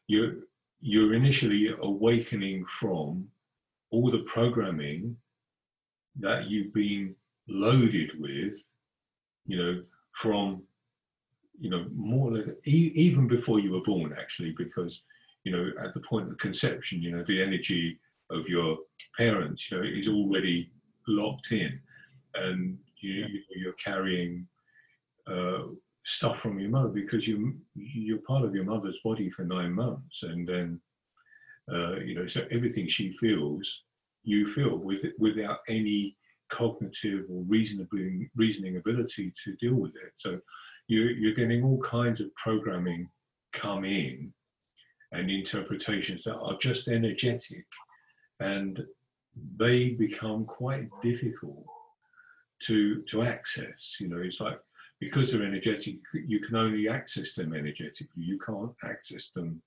[0.07, 0.35] you're
[0.81, 3.27] you're initially awakening from
[3.95, 5.17] all the programming
[6.19, 7.15] that you've been
[7.49, 8.55] loaded with,
[9.47, 9.83] you know,
[10.17, 10.63] from
[11.61, 15.03] you know more like, even before you were born, actually, because
[15.45, 18.79] you know, at the point of conception, you know, the energy of your
[19.17, 20.71] parents, you know, is already
[21.07, 21.79] locked in,
[22.35, 23.25] and you,
[23.69, 24.47] are carrying
[25.31, 25.65] uh,
[26.05, 30.25] stuff from your mother because you you're part of your mother's body for nine months,
[30.25, 30.81] and then
[31.73, 33.84] uh, you know, so everything she feels,
[34.25, 36.17] you feel with without any
[36.51, 40.13] cognitive or reasonably reasoning ability to deal with it.
[40.19, 40.39] So
[40.89, 43.09] you're, you're getting all kinds of programming
[43.53, 44.33] come in
[45.13, 47.65] and interpretations that are just energetic
[48.41, 48.83] and
[49.57, 51.65] they become quite difficult
[52.63, 54.23] to to access you know.
[54.23, 54.59] It's like
[55.01, 58.23] because they're energetic you can only access them energetically.
[58.23, 59.63] You can't access them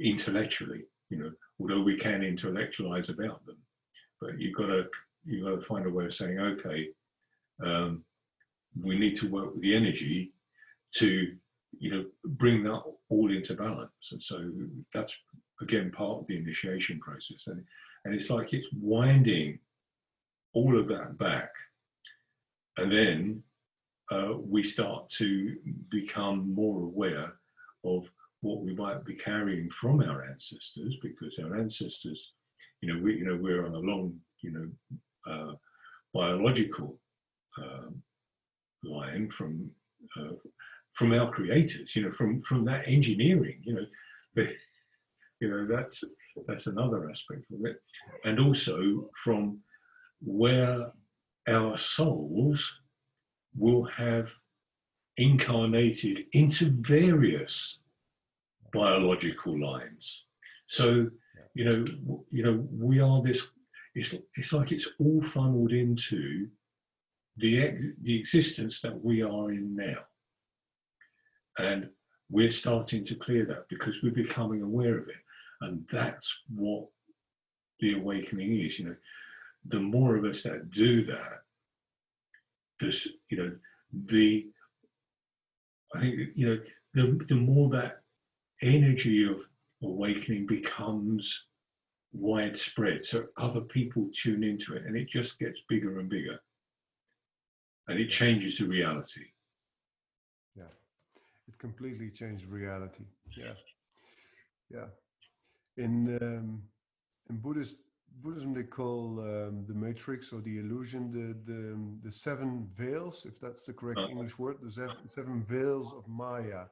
[0.00, 3.56] intellectually you know although we can intellectualize about them
[4.20, 4.86] but you've got to
[5.24, 6.88] you've got to find a way of saying okay
[7.64, 8.04] um,
[8.80, 10.32] we need to work with the energy
[10.94, 11.36] to
[11.78, 13.90] you know, bring that all into balance.
[14.12, 14.50] And so
[14.92, 15.14] that's
[15.60, 17.46] again part of the initiation process.
[17.46, 17.64] And,
[18.04, 19.58] and it's like it's winding
[20.54, 21.50] all of that back.
[22.76, 23.42] And then
[24.10, 25.56] uh, we start to
[25.90, 27.34] become more aware
[27.84, 28.08] of
[28.40, 32.32] what we might be carrying from our ancestors, because our ancestors,
[32.80, 35.52] you know, we, you know, we're on a long, you know, uh,
[36.14, 36.98] biological
[38.84, 39.70] line from
[40.16, 40.32] uh,
[40.94, 43.86] from our creators, you know, from from that engineering, you know,
[44.34, 44.52] the,
[45.40, 46.04] you know that's
[46.46, 47.76] that's another aspect of it,
[48.24, 49.58] and also from
[50.20, 50.92] where
[51.48, 52.80] our souls
[53.56, 54.28] will have
[55.16, 57.80] incarnated into various
[58.72, 60.24] biological lines.
[60.66, 61.08] So,
[61.54, 61.84] you know,
[62.30, 63.46] you know, we are this.
[63.94, 66.48] It's it's like it's all funneled into
[67.36, 69.98] the the existence that we are in now,
[71.58, 71.88] and
[72.30, 75.16] we're starting to clear that because we're becoming aware of it,
[75.62, 76.86] and that's what
[77.80, 78.78] the awakening is.
[78.78, 78.96] You know,
[79.66, 81.42] the more of us that do that,
[82.80, 83.52] this, you know,
[84.06, 84.46] the
[85.94, 86.60] I think you know
[86.94, 88.02] the the more that
[88.62, 89.42] energy of
[89.82, 91.44] awakening becomes
[92.12, 96.38] widespread, so other people tune into it, and it just gets bigger and bigger,
[97.88, 99.26] and it changes the reality.
[100.56, 100.64] Yeah,
[101.46, 103.04] it completely changed reality.
[103.36, 103.54] Yeah,
[104.70, 104.86] yeah.
[105.76, 106.62] In um,
[107.30, 107.78] in Buddhist
[108.22, 113.38] Buddhism, they call um, the matrix or the illusion the, the, the seven veils, if
[113.40, 116.64] that's the correct uh, English word, the seven, seven veils of Maya.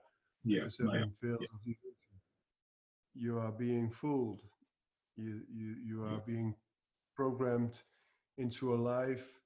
[0.45, 1.05] Yeah, the seven Maya.
[1.23, 1.47] veils yeah.
[1.53, 1.77] of the.
[3.17, 4.43] You are being fooled.
[5.17, 6.55] You, you, you are being
[7.15, 7.79] programmed
[8.39, 9.41] into a life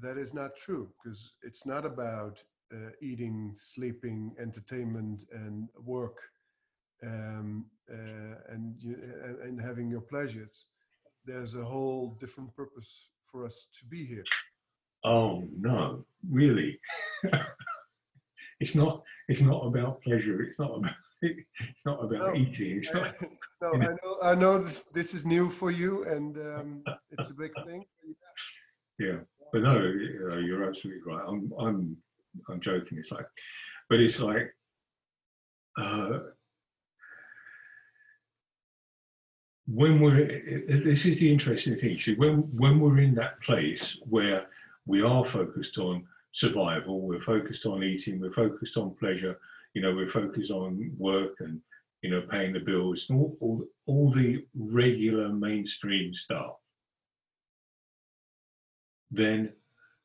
[0.00, 6.16] that is not true because it's not about uh, eating, sleeping, entertainment, and work,
[7.04, 10.64] um, uh, and, you, and, and having your pleasures
[11.24, 14.24] there's a whole different purpose for us to be here.
[15.04, 16.78] Oh no, really?
[18.60, 19.02] it's not.
[19.28, 20.42] It's not about pleasure.
[20.42, 20.92] It's not about.
[21.60, 22.78] It's not about no, eating.
[22.78, 23.14] It's not.
[23.62, 24.18] no, I know.
[24.22, 24.84] I know this.
[24.92, 27.84] This is new for you, and um, it's a big thing.
[28.98, 29.18] Yeah,
[29.52, 31.24] but no, you're absolutely right.
[31.26, 31.52] I'm.
[31.58, 31.96] I'm.
[32.48, 32.98] I'm joking.
[32.98, 33.26] It's like,
[33.88, 34.54] but it's like.
[35.78, 36.18] Uh,
[39.66, 40.26] when we're
[40.84, 44.46] this is the interesting thing see when when we're in that place where
[44.86, 49.38] we are focused on survival we're focused on eating we're focused on pleasure
[49.74, 51.60] you know we're focused on work and
[52.02, 56.56] you know paying the bills all, all, all the regular mainstream stuff
[59.10, 59.52] then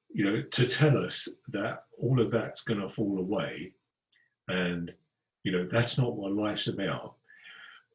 [0.09, 3.71] you know to tell us that all of that's going to fall away
[4.47, 4.93] and
[5.43, 7.17] you know that's not what life's about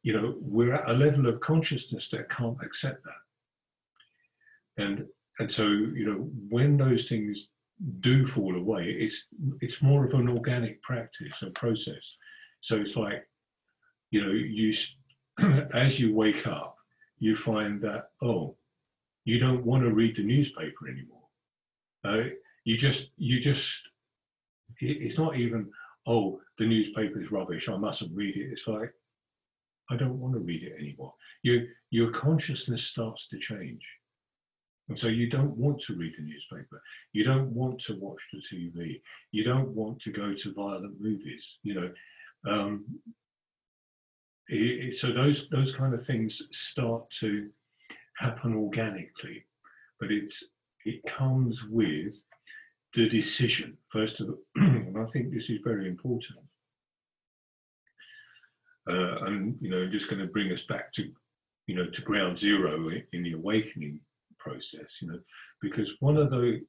[0.03, 4.83] you know, we're at a level of consciousness that can't accept that.
[4.83, 5.05] And
[5.39, 7.47] and so, you know, when those things
[7.99, 9.27] do fall away, it's
[9.61, 12.17] it's more of an organic practice and process.
[12.61, 13.27] So it's like,
[14.11, 14.73] you know, you
[15.73, 16.75] as you wake up,
[17.19, 18.55] you find that oh,
[19.25, 21.23] you don't want to read the newspaper anymore.
[22.05, 22.29] Uh,
[22.65, 23.81] you just you just
[24.79, 25.69] it's not even
[26.07, 27.69] oh the newspaper is rubbish.
[27.69, 28.51] I mustn't read it.
[28.51, 28.93] It's like
[29.89, 31.13] I don't want to read it anymore.
[31.43, 33.81] You, your consciousness starts to change.
[34.89, 36.81] And so you don't want to read the newspaper.
[37.13, 39.01] You don't want to watch the TV.
[39.31, 41.57] You don't want to go to violent movies.
[41.63, 41.91] You know,
[42.49, 42.85] um,
[44.49, 47.49] it, it, so those those kind of things start to
[48.17, 49.45] happen organically,
[49.99, 50.43] but it's
[50.85, 52.13] it comes with
[52.93, 56.39] the decision first of all, and I think this is very important
[58.89, 61.09] uh, and you know just going to bring us back to
[61.67, 63.99] you know to ground zero in the awakening
[64.43, 65.19] process you know
[65.61, 66.61] because one of the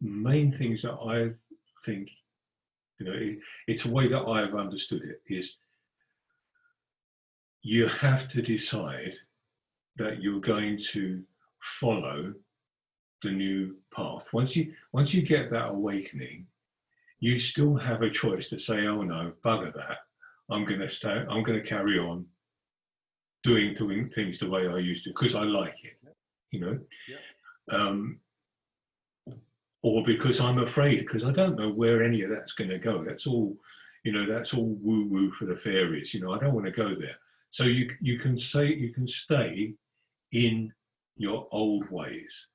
[0.00, 1.30] main things that i
[1.84, 2.10] think
[2.98, 5.56] you know it, it's a way that i've understood it is
[7.62, 9.14] you have to decide
[9.96, 11.22] that you're going to
[11.62, 12.32] follow
[13.22, 16.46] the new path once you once you get that awakening
[17.20, 19.98] you still have a choice to say oh no bugger that
[20.50, 21.24] I'm going to stay.
[21.28, 22.26] I'm going to carry on
[23.42, 25.96] doing doing things the way I used to because I like it,
[26.50, 26.78] you know.
[27.08, 27.76] Yeah.
[27.76, 28.20] Um,
[29.82, 33.02] or because I'm afraid because I don't know where any of that's going to go.
[33.04, 33.56] That's all,
[34.04, 34.26] you know.
[34.30, 36.12] That's all woo woo for the fairies.
[36.12, 37.16] You know, I don't want to go there.
[37.50, 39.74] So you you can say you can stay
[40.32, 40.72] in
[41.16, 42.46] your old ways,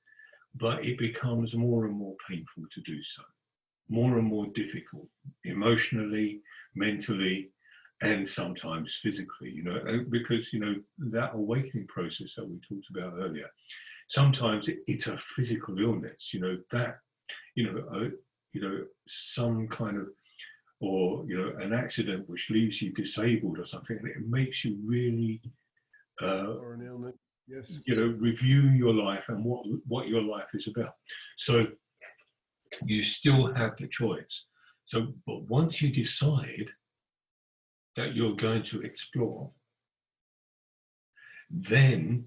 [0.56, 3.24] but it becomes more and more painful to do so,
[3.90, 5.08] more and more difficult
[5.44, 6.42] emotionally,
[6.76, 7.50] mentally,
[8.02, 9.80] and sometimes physically, you know,
[10.10, 13.48] because, you know, that awakening process that we talked about earlier,
[14.10, 16.98] sometimes it's a physical illness, you know, that,
[17.56, 18.10] you know, uh,
[18.54, 20.08] you know, some kind of,
[20.82, 24.78] or, you know, an accident which leaves you disabled or something, and it makes you
[24.86, 25.42] really,
[26.22, 27.16] uh, or an illness,
[27.48, 30.94] yes, you know, review your life and what, what your life is about.
[31.38, 31.66] So,
[32.84, 34.46] you still have the choice.
[34.84, 36.70] So, but once you decide
[37.96, 39.50] that you're going to explore,
[41.50, 42.26] then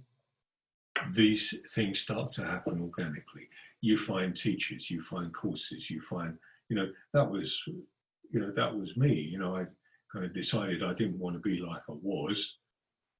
[1.13, 3.49] these things start to happen organically.
[3.81, 6.35] You find teachers, you find courses, you find,
[6.69, 9.13] you know, that was, you know, that was me.
[9.13, 9.67] You know, I
[10.13, 12.57] kind of decided I didn't want to be like I was,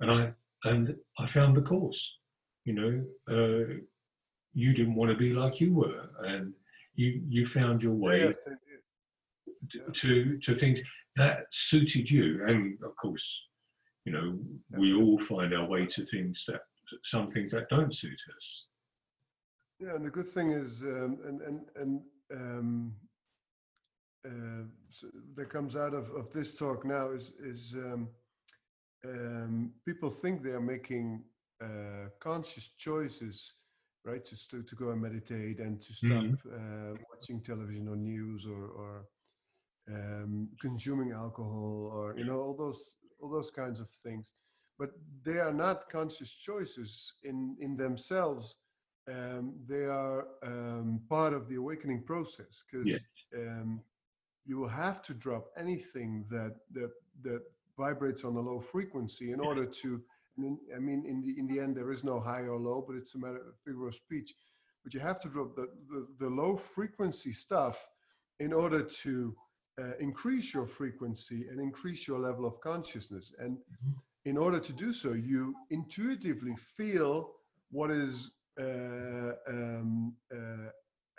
[0.01, 0.33] and I
[0.65, 2.19] and I found the course.
[2.65, 3.75] You know, uh,
[4.55, 6.53] you didn't want to be like you were, and
[6.95, 8.33] you you found your way
[9.95, 10.81] to to things
[11.17, 13.41] that suited you, and of course,
[14.05, 14.39] you know,
[14.79, 16.61] we all find our way to things that
[17.05, 18.67] some things that don't suit us.
[19.81, 22.01] Yeah, and the good thing is, um, and and and
[22.35, 22.95] um,
[24.27, 25.07] uh, so
[25.37, 28.09] that comes out of, of this talk now is is um,
[29.07, 31.23] um, people think they are making
[31.63, 33.55] uh, conscious choices,
[34.05, 34.25] right?
[34.25, 36.93] To, to to go and meditate and to stop mm-hmm.
[36.93, 39.07] uh, watching television or news or or
[39.93, 44.33] um, consuming alcohol or you know all those all those kinds of things,
[44.79, 44.91] but
[45.25, 48.57] they are not conscious choices in in themselves.
[49.09, 52.99] Um, they are um, part of the awakening process because yeah.
[53.35, 53.81] um,
[54.45, 56.91] you will have to drop anything that that
[57.23, 57.43] that
[57.77, 60.03] vibrates on a low frequency in order to
[60.75, 63.15] I mean, in the in the end, there is no high or low, but it's
[63.15, 64.35] a matter of figure of speech.
[64.85, 67.89] But you have to drop the the, the low frequency stuff
[68.39, 69.35] in order to
[69.81, 73.33] uh, increase your frequency and increase your level of consciousness.
[73.39, 73.93] And mm-hmm.
[74.25, 77.33] in order to do so, you intuitively feel
[77.71, 80.71] what is uh, um, uh,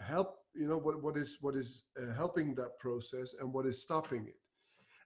[0.01, 0.36] help.
[0.55, 4.26] You know what what is what is uh, helping that process and what is stopping
[4.28, 4.36] it.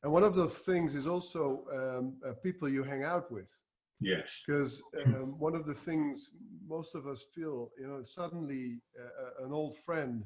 [0.01, 3.55] And one of those things is also um, uh, people you hang out with.
[4.01, 4.43] Yes.
[4.45, 6.29] Because um, one of the things
[6.67, 10.25] most of us feel, you know, suddenly uh, an old friend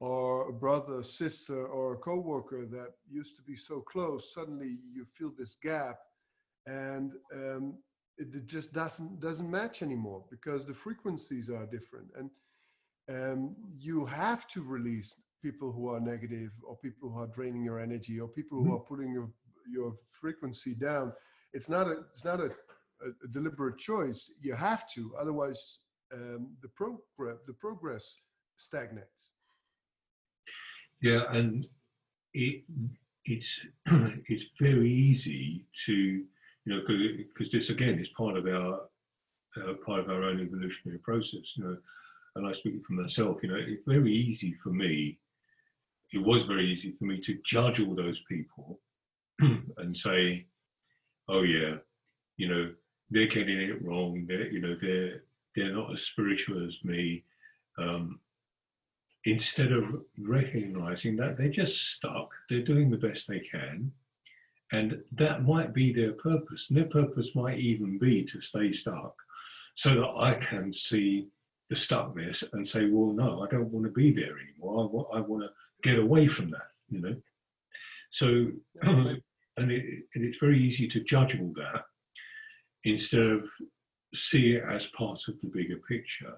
[0.00, 5.04] or a brother, sister, or a coworker that used to be so close, suddenly you
[5.04, 5.98] feel this gap,
[6.66, 7.74] and um,
[8.18, 12.30] it, just doesn't doesn't match anymore because the frequencies are different, and
[13.08, 17.80] um, you have to release people who are negative, or people who are draining your
[17.80, 18.74] energy, or people who mm-hmm.
[18.74, 19.30] are putting your
[19.70, 21.12] your frequency down.
[21.54, 22.50] It's not a it's not a
[23.02, 24.30] a, a deliberate choice.
[24.40, 25.80] You have to, otherwise
[26.12, 28.16] um, the progress the progress
[28.56, 29.28] stagnates.
[31.02, 31.66] Yeah, and
[32.34, 32.62] it
[33.24, 36.26] it's it's very easy to you
[36.66, 38.80] know because this again is part of our
[39.56, 41.56] uh, part of our own evolutionary process.
[41.56, 41.76] You know,
[42.36, 43.38] and I speak for myself.
[43.42, 45.18] You know, it's very easy for me.
[46.12, 48.80] It was very easy for me to judge all those people
[49.40, 50.46] and say,
[51.28, 51.76] "Oh yeah,
[52.36, 52.72] you know,
[53.10, 54.24] they're getting it wrong.
[54.28, 55.22] They're you know they're
[55.54, 57.24] they're not as spiritual as me.
[57.78, 58.20] Um,
[59.26, 59.84] instead of
[60.18, 63.92] recognizing that they're just stuck, they're doing the best they can,
[64.72, 66.66] and that might be their purpose.
[66.68, 69.14] And their purpose might even be to stay stuck,
[69.74, 71.26] so that I can see
[71.68, 74.84] the stuckness and say, well, no, I don't want to be there anymore.
[74.84, 75.50] I want, want to
[75.82, 77.16] get away from that, you know.
[78.10, 78.46] So,
[78.82, 81.82] and, it, and it's very easy to judge all that
[82.84, 83.48] instead of
[84.14, 86.34] see it as part of the bigger picture.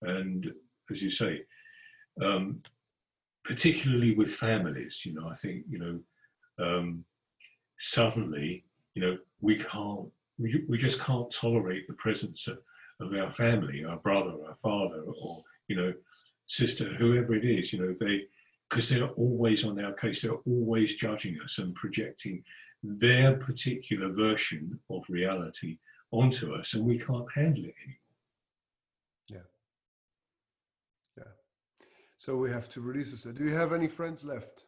[0.00, 0.50] And
[0.90, 1.42] as you say,
[2.22, 2.62] um,
[3.44, 6.00] particularly with families, you know, I think, you know,
[6.64, 7.04] um,
[7.78, 10.08] suddenly, you know, we can't,
[10.38, 12.58] we, we just can't tolerate the presence of,
[13.00, 15.38] of our family, our brother, our father, or,
[15.68, 15.92] you know,
[16.46, 18.22] sister, whoever it is, you know, they,
[18.70, 22.42] because they're always on our case, they're always judging us and projecting
[22.82, 25.78] their particular version of reality
[26.10, 27.98] onto us, and we can't handle it anymore.
[29.28, 29.38] Yeah.
[31.18, 31.32] Yeah.
[32.24, 33.24] So we have to release this.
[33.24, 34.64] Do you have any friends left?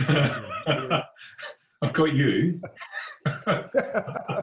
[0.00, 2.58] I've got you.
[3.46, 4.42] yeah.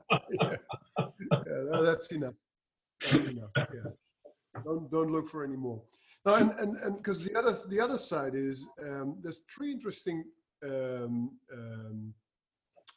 [1.31, 2.35] yeah, that's enough.
[3.01, 3.49] That's enough.
[3.57, 3.89] Yeah.
[4.63, 5.81] Don't don't look for any more.
[6.27, 10.23] No, and and and because the other the other side is um, there's three interesting
[10.63, 12.13] um, um,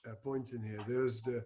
[0.06, 0.80] uh, points in here.
[0.86, 1.42] There's the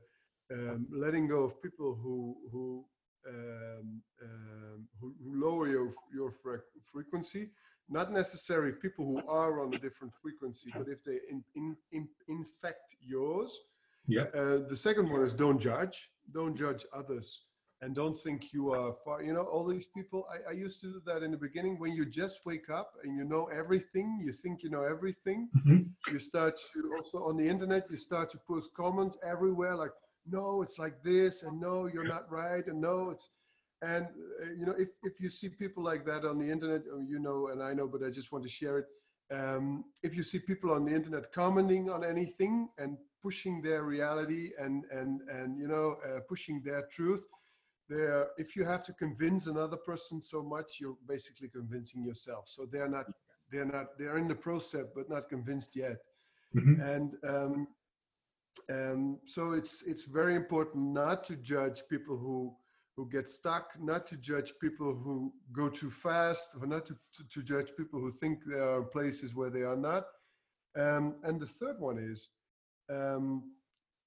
[0.53, 2.85] um, letting go of people who who
[3.29, 6.57] um, um, who, who, lower your your fre
[6.93, 7.51] frequency.
[7.91, 12.09] Not necessarily people who are on a different frequency, but if they in, in, in
[12.29, 13.59] infect yours.
[14.07, 14.27] Yeah.
[14.35, 16.11] Uh, the second one is don't judge.
[16.33, 17.43] Don't judge others
[17.83, 19.23] and don't think you are far.
[19.23, 21.93] You know, all these people, I, I, used to do that in the beginning when
[21.93, 25.49] you just wake up and you know everything, you think you know everything.
[25.57, 26.13] Mm-hmm.
[26.13, 29.93] You start to also on the internet, you start to post comments everywhere like,
[30.27, 33.31] no, it's like this, and no, you're not right, and no, it's.
[33.83, 36.99] And uh, you know, if if you see people like that on the internet, uh,
[36.99, 38.87] you know, and I know, but I just want to share it.
[39.33, 44.51] Um, if you see people on the internet commenting on anything and pushing their reality
[44.59, 47.23] and and and you know uh, pushing their truth,
[47.89, 52.49] there if you have to convince another person so much, you're basically convincing yourself.
[52.49, 53.07] So they're not
[53.51, 55.99] they're not they're in the process but not convinced yet.
[56.55, 56.83] Mm-hmm.
[56.83, 57.69] And um,
[58.69, 62.55] um, so it's it's very important not to judge people who
[63.01, 67.23] who get stuck, not to judge people who go too fast, or not to, to,
[67.33, 70.05] to judge people who think there are places where they are not.
[70.79, 72.29] Um, and the third one is
[72.93, 73.55] um,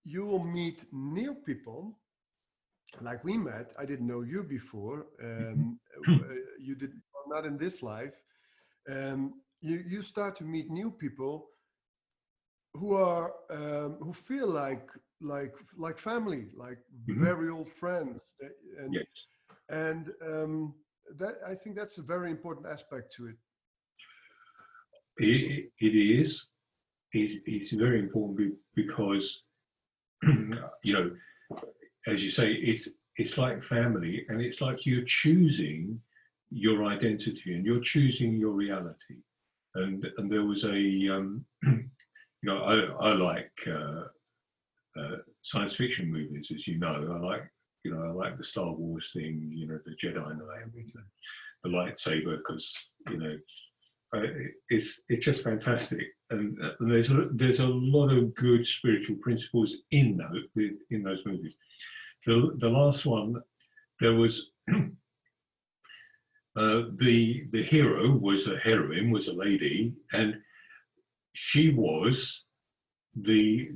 [0.03, 1.97] you will meet new people
[3.01, 3.73] like we met.
[3.79, 5.07] I didn't know you before.
[5.23, 6.13] Um, mm-hmm.
[6.13, 8.13] uh, you did well, not in this life.
[8.87, 11.47] Um, you, you start to meet new people
[12.75, 14.87] who are um, who feel like
[15.23, 16.77] like like family, like
[17.09, 17.23] mm-hmm.
[17.23, 18.35] very old friends,
[18.79, 19.05] and yes.
[19.69, 20.73] and um,
[21.17, 23.35] that I think that's a very important aspect to it.
[25.17, 26.47] It, it is.
[27.11, 29.43] It, it's very important because
[30.23, 31.11] you know,
[32.07, 35.99] as you say, it's it's like family, and it's like you're choosing
[36.49, 39.17] your identity and you're choosing your reality.
[39.75, 41.89] And and there was a um, you
[42.43, 44.03] know, I, I like uh,
[44.99, 47.15] uh, science fiction movies, as you know.
[47.15, 47.51] I like,
[47.83, 50.93] you know, I like the Star Wars thing, you know, the Jedi Knight,
[51.63, 52.75] the lightsaber, because
[53.09, 53.37] you know,
[54.69, 59.75] it's it's just fantastic, and, and, there's a, there's a lot of good spiritual principles
[59.91, 61.53] in those in those movies.
[62.25, 63.35] The the last one,
[63.99, 64.51] there was.
[66.55, 70.35] Uh, the the hero was a heroine, was a lady, and
[71.33, 72.43] she was
[73.15, 73.69] the,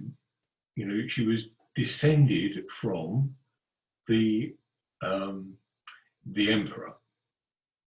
[0.77, 3.33] you know, she was descended from
[4.07, 4.53] the
[5.01, 5.55] um,
[6.31, 6.93] the emperor,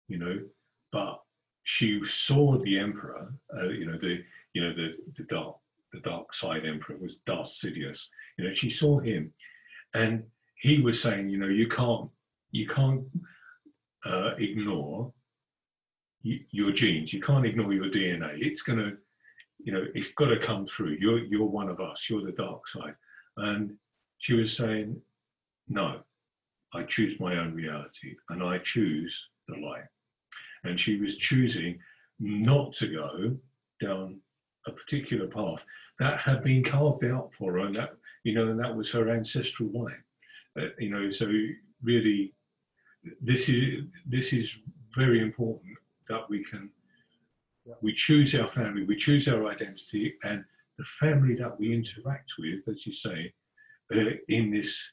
[0.09, 0.41] you know,
[0.91, 1.21] but
[1.63, 4.23] she saw the emperor, uh, you know, the
[4.55, 5.57] you know the the dark
[5.93, 8.07] the dark side emperor was Darth Sidious.
[8.39, 9.33] You know, she saw him,
[9.93, 10.25] and
[10.55, 12.09] he was saying, you know, you can't
[12.51, 13.03] you can't
[14.07, 15.13] uh, ignore
[16.23, 17.13] your genes.
[17.13, 18.39] You can't ignore your DNA.
[18.39, 18.97] It's going to
[19.65, 20.97] you know, it's got to come through.
[21.01, 22.09] You're you're one of us.
[22.09, 22.95] You're the dark side.
[23.37, 23.75] And
[24.19, 25.01] she was saying,
[25.69, 26.01] no,
[26.75, 29.85] I choose my own reality, and I choose the light.
[30.65, 31.79] And she was choosing
[32.19, 33.37] not to go
[33.81, 34.21] down
[34.67, 35.65] a particular path
[35.99, 37.95] that had been carved out for her, and that
[38.25, 40.03] you know, and that was her ancestral line.
[40.59, 41.31] Uh, you know, so
[41.83, 42.35] really,
[43.21, 44.55] this is this is
[44.95, 45.73] very important
[46.09, 46.69] that we can
[47.83, 50.45] We choose our family, we choose our identity, and
[50.79, 53.33] the family that we interact with, as you say,
[53.95, 54.87] uh, in this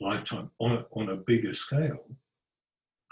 [0.00, 2.04] lifetime on a, on a bigger scale,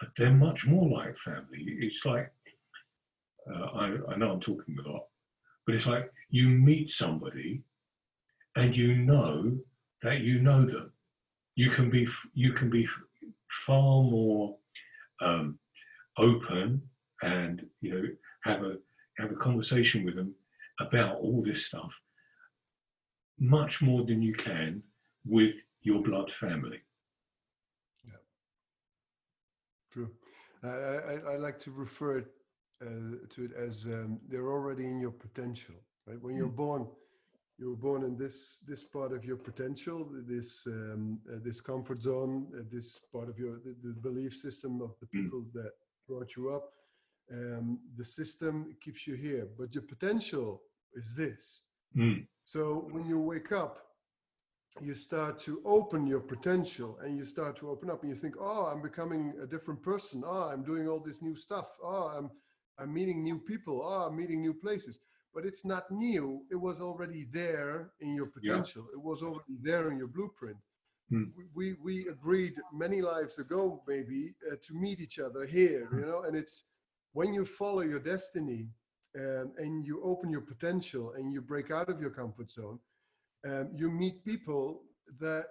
[0.02, 1.64] uh, they're much more like family.
[1.80, 2.30] It's like,
[3.50, 5.04] uh, I, I know I'm talking a lot,
[5.66, 7.62] but it's like you meet somebody
[8.56, 9.56] and you know
[10.02, 10.92] that you know them.
[11.54, 12.86] You can be, you can be
[13.66, 14.56] far more
[15.20, 15.58] um,
[16.16, 16.82] open
[17.22, 18.04] and, you know,
[18.44, 18.76] have a
[19.18, 20.34] have a conversation with them
[20.80, 21.92] about all this stuff
[23.38, 24.82] much more than you can
[25.24, 26.80] with your blood family.
[28.04, 28.20] Yeah,
[29.92, 30.10] true.
[30.62, 32.24] I, I, I like to refer
[32.82, 32.86] uh,
[33.30, 35.74] to it as um, they're already in your potential.
[36.06, 36.56] Right when you're mm.
[36.56, 36.86] born,
[37.58, 42.02] you were born in this this part of your potential, this um, uh, this comfort
[42.02, 45.24] zone, uh, this part of your the, the, belief system of the hmm.
[45.24, 45.72] people that
[46.08, 46.72] brought you up
[47.32, 49.48] um, the system keeps you here.
[49.58, 50.62] But your potential
[50.94, 51.62] is this.
[51.96, 52.26] Mm.
[52.44, 53.88] so when you wake up
[54.80, 58.34] you start to open your potential and you start to open up and you think
[58.38, 60.22] oh i'm becoming a different person.
[60.24, 61.68] Oh i'm doing all this new stuff.
[61.82, 62.30] Oh i'm
[62.78, 63.80] i'm meeting new people.
[63.82, 64.98] Oh i'm meeting new places.
[65.34, 66.42] But it's not new.
[66.50, 68.84] It was already there in your potential.
[68.86, 68.98] Yeah.
[68.98, 70.56] it was already there in your blueprint.
[71.10, 71.32] Mm.
[71.54, 76.24] we we agreed many lives ago maybe uh, to meet each other here you know
[76.24, 76.64] and it's
[77.12, 78.68] when you follow your destiny
[79.16, 82.78] um, and you open your potential and you break out of your comfort zone,
[83.46, 84.82] um, you meet people
[85.20, 85.44] that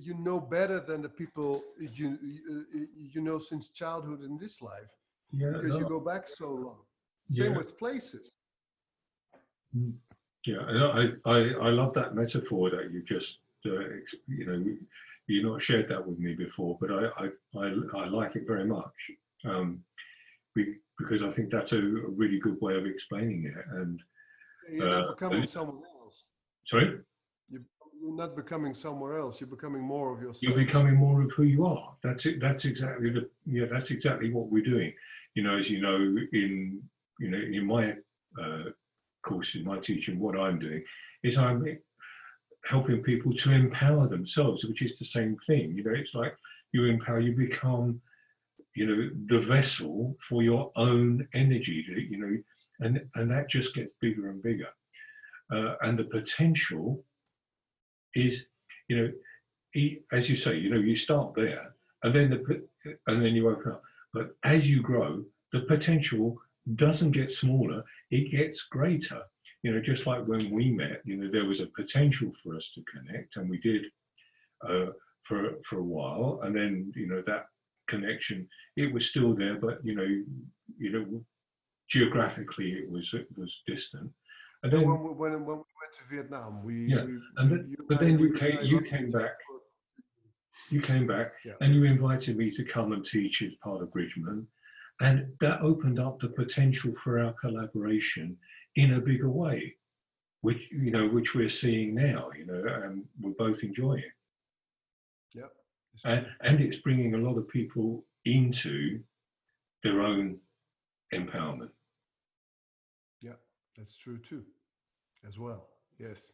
[0.00, 4.88] you know better than the people you you, you know since childhood in this life
[5.32, 5.78] yeah, because no.
[5.80, 6.78] you go back so long.
[7.30, 7.58] Same yeah.
[7.58, 8.36] with places.
[9.76, 9.94] Mm.
[10.44, 13.70] Yeah, I, I I love that metaphor that you just uh,
[14.26, 14.64] you know
[15.28, 18.64] you not shared that with me before, but I I I, I like it very
[18.64, 19.10] much.
[19.44, 19.84] Um,
[20.54, 23.64] because I think that's a, a, really good way of explaining it.
[23.76, 24.00] And
[24.70, 26.26] you're uh, becoming someone else.
[26.66, 26.98] Sorry,
[27.50, 27.62] you're,
[28.00, 29.40] you're not becoming somewhere else.
[29.40, 30.42] You're becoming more of yourself.
[30.42, 31.94] You're becoming more of who you are.
[32.02, 32.40] That's it.
[32.40, 33.66] That's exactly the yeah.
[33.70, 34.92] That's exactly what we're doing.
[35.34, 35.96] You know, as you know,
[36.32, 36.82] in
[37.18, 37.94] you know, in my
[38.40, 38.70] uh,
[39.22, 40.82] course, in my teaching, what I'm doing
[41.22, 41.64] is I'm
[42.64, 45.74] helping people to empower themselves, which is the same thing.
[45.76, 46.36] You know, it's like
[46.72, 48.00] you empower, you become,
[48.74, 51.84] you know, the vessel for your own energy.
[52.10, 52.36] You know,
[52.80, 54.68] and and that just gets bigger and bigger,
[55.52, 57.04] uh, and the potential
[58.14, 58.44] is,
[58.88, 59.12] you know,
[60.12, 63.72] as you say, you know, you start there, and then the and then you open
[63.72, 63.82] up.
[64.12, 66.38] But as you grow, the potential
[66.74, 69.22] doesn't get smaller; it gets greater
[69.62, 72.72] you know, just like when we met, you know, there was a potential for us
[72.74, 73.82] to connect, and we did
[74.68, 74.86] uh,
[75.22, 77.46] for for a while, and then you know that
[77.88, 80.08] connection, it was still there, but you know,
[80.78, 81.24] you know,
[81.88, 84.10] geographically it was it was distant.
[84.62, 87.76] And then when, when, when we went to Vietnam, we yeah, we, and then, you,
[87.88, 89.32] but then you came you came back.
[90.70, 91.54] You came back yeah.
[91.60, 94.46] and you invited me to come and teach as part of Bridgeman.
[95.00, 98.36] And that opened up the potential for our collaboration
[98.76, 99.74] in a bigger way,
[100.42, 102.30] which you know, which we're seeing now.
[102.38, 104.04] You know, and we're both enjoying.
[105.34, 105.50] Yeah,
[106.04, 109.00] and and it's bringing a lot of people into
[109.82, 110.38] their own
[111.12, 111.70] empowerment.
[113.20, 113.38] Yeah,
[113.76, 114.44] that's true too,
[115.26, 115.68] as well.
[115.98, 116.32] Yes.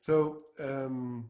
[0.00, 1.28] So, um,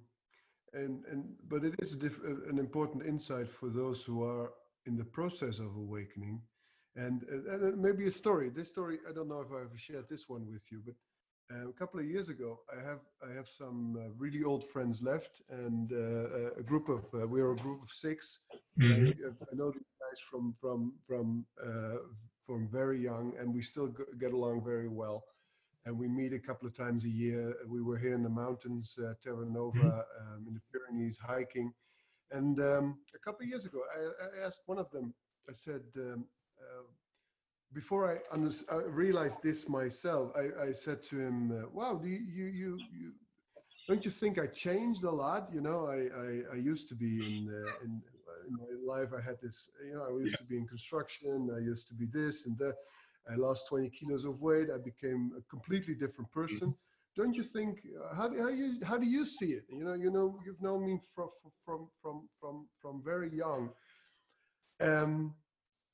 [0.72, 4.53] and and but it is diff- an important insight for those who are
[4.87, 6.41] in the process of awakening
[6.97, 8.49] and, and maybe a story.
[8.49, 10.95] This story, I don't know if I've shared this one with you, but
[11.53, 15.03] uh, a couple of years ago, I have I have some uh, really old friends
[15.03, 18.38] left, and uh, a group of uh, we are a group of 6
[18.80, 19.07] mm-hmm.
[19.07, 21.99] I, I, know these guys from from from uh,
[22.47, 25.24] from very young, and we still get along very well.
[25.84, 27.55] And we meet a couple of times a year.
[27.68, 30.34] We were here in the mountains, uh, Terra Nova, mm-hmm.
[30.34, 31.72] um, in the Pyrenees, hiking.
[32.32, 35.14] And um, a couple of years ago, I, I, asked one of them.
[35.49, 36.24] I said, um,
[37.72, 38.36] before I,
[38.74, 42.78] I, realized this myself, I, I said to him, uh, "Wow, do you, you, you,
[42.92, 43.12] you,
[43.88, 45.48] don't you think I changed a lot?
[45.52, 48.02] You know, I, I, I used to be in, uh, in,
[48.46, 49.10] in my life.
[49.16, 50.38] I had this, you know, I used yeah.
[50.38, 51.50] to be in construction.
[51.54, 52.76] I used to be this and that.
[53.28, 54.68] I lost 20 kilos of weight.
[54.72, 56.82] I became a completely different person." Mm-hmm
[57.16, 59.94] don't you think uh, how, do, how you how do you see it you know
[59.94, 61.28] you know you've known me from
[61.64, 63.70] from from from from very young
[64.80, 65.34] um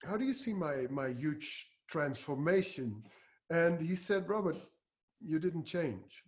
[0.07, 3.03] how do you see my my huge transformation?
[3.50, 4.57] And he said robert
[5.20, 6.24] you didn't change.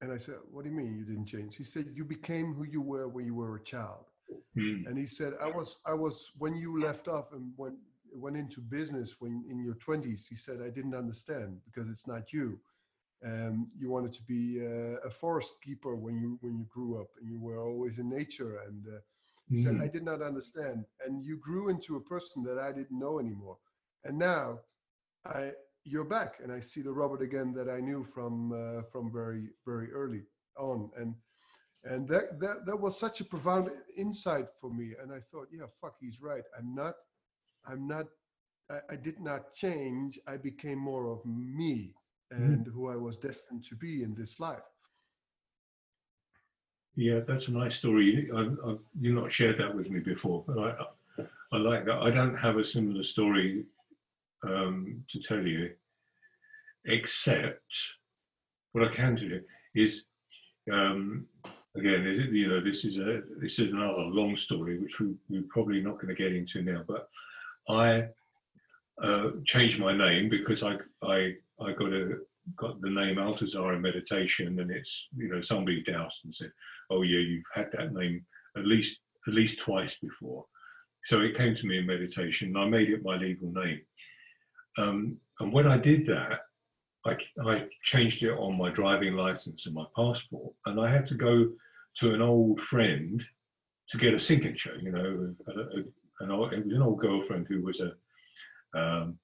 [0.00, 1.56] And i said what do you mean you didn't change?
[1.56, 4.06] He said you became who you were when you were a child.
[4.56, 4.86] Mm.
[4.86, 7.74] and he said i was i was when you left off and went
[8.12, 12.32] went into business when in your 20s he said i didn't understand because it's not
[12.32, 12.58] you.
[13.24, 17.08] Um, you wanted to be uh, a forest keeper when you when you grew up
[17.20, 19.00] and you were always in nature and uh,
[19.50, 19.64] he mm.
[19.64, 20.84] said, I did not understand.
[21.04, 23.58] And you grew into a person that I didn't know anymore.
[24.04, 24.60] And now
[25.26, 25.52] I
[25.84, 29.48] you're back and I see the Robert again that I knew from uh, from very,
[29.66, 30.22] very early
[30.58, 30.90] on.
[30.96, 31.14] And
[31.84, 34.92] and that, that that was such a profound insight for me.
[35.02, 36.44] And I thought, yeah, fuck, he's right.
[36.58, 36.94] I'm not,
[37.66, 38.06] I'm not,
[38.70, 40.18] I, I did not change.
[40.26, 41.94] I became more of me
[42.32, 42.42] mm-hmm.
[42.42, 42.72] and mm.
[42.72, 44.68] who I was destined to be in this life.
[46.96, 48.28] Yeah, that's a nice story.
[48.34, 52.02] I, I, you've not shared that with me before, but I, I like that.
[52.02, 53.64] I don't have a similar story
[54.42, 55.70] um, to tell you,
[56.86, 57.62] except
[58.72, 59.40] what I can do
[59.74, 60.04] is,
[60.72, 61.26] um,
[61.76, 65.14] again, is it, you know, this is a this is another long story which we,
[65.28, 66.82] we're probably not going to get into now.
[66.86, 67.08] But
[67.68, 68.08] I
[69.02, 72.18] uh, changed my name because I I I got a
[72.56, 76.52] got the name Altazar in meditation, and it's you know somebody doused and said,
[76.90, 78.24] "Oh yeah, you've had that name
[78.56, 80.44] at least at least twice before."
[81.06, 83.80] So it came to me in meditation, and I made it my legal name.
[84.78, 86.40] Um, and when I did that,
[87.06, 87.16] I,
[87.46, 91.50] I changed it on my driving license and my passport, and I had to go
[91.98, 93.24] to an old friend
[93.88, 94.76] to get a signature.
[94.80, 97.92] You know, a, a, an old, it was an old girlfriend who was a
[98.78, 99.18] um,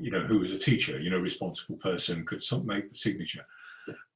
[0.00, 3.44] you know, who was a teacher, you know, responsible person, could make the signature.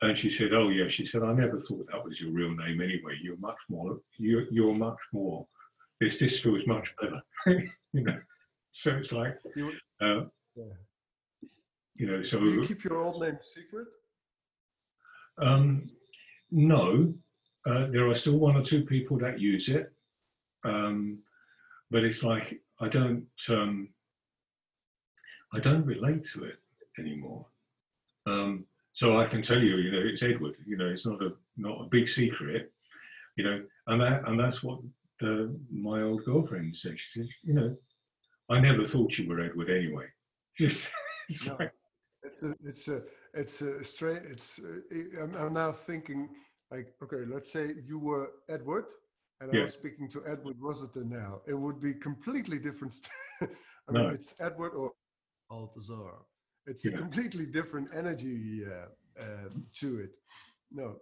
[0.02, 2.80] And she said, "Oh yeah," she said, "I never thought that was your real name
[2.80, 3.18] anyway.
[3.22, 3.98] You're much more.
[4.18, 5.46] You're you're much more.
[6.00, 7.22] This this feels much better,
[7.92, 8.20] you know."
[8.72, 9.38] So it's like,
[10.00, 10.24] uh,
[10.56, 10.64] yeah.
[11.94, 12.22] you know.
[12.22, 13.86] So Do you keep your old name secret?
[15.38, 15.90] Um,
[16.50, 17.14] no,
[17.66, 19.90] uh, there are still one or two people that use it,
[20.64, 21.18] um,
[21.90, 23.26] but it's like I don't.
[23.48, 23.88] Um,
[25.54, 26.56] I don't relate to it
[26.98, 27.46] anymore.
[28.26, 30.54] Um, so I can tell you, you know, it's Edward.
[30.66, 32.72] You know, it's not a not a big secret.
[33.36, 34.80] You know, and that and that's what
[35.20, 36.98] the, my old girlfriend said.
[36.98, 37.76] She said, you know,
[38.50, 40.06] I never thought you were Edward anyway.
[40.58, 40.92] Just
[41.28, 41.72] it's no, like,
[42.22, 43.02] it's a it's a
[43.34, 44.22] it's a straight.
[44.24, 46.28] It's uh, I'm, I'm now thinking
[46.70, 48.86] like okay, let's say you were Edward,
[49.40, 49.62] and I Yeah.
[49.62, 51.40] was speaking to Edward Rossiter now.
[51.46, 52.94] It would be completely different.
[53.42, 53.46] I
[53.92, 54.08] mean, No.
[54.10, 54.92] it's Edward or
[55.52, 56.14] Altazar.
[56.66, 59.48] It's a completely different energy uh, uh,
[59.80, 60.10] to it.
[60.70, 60.96] No,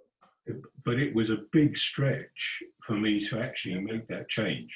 [0.84, 3.92] but it was a big stretch for me to actually Yeah.
[3.92, 4.72] make that change.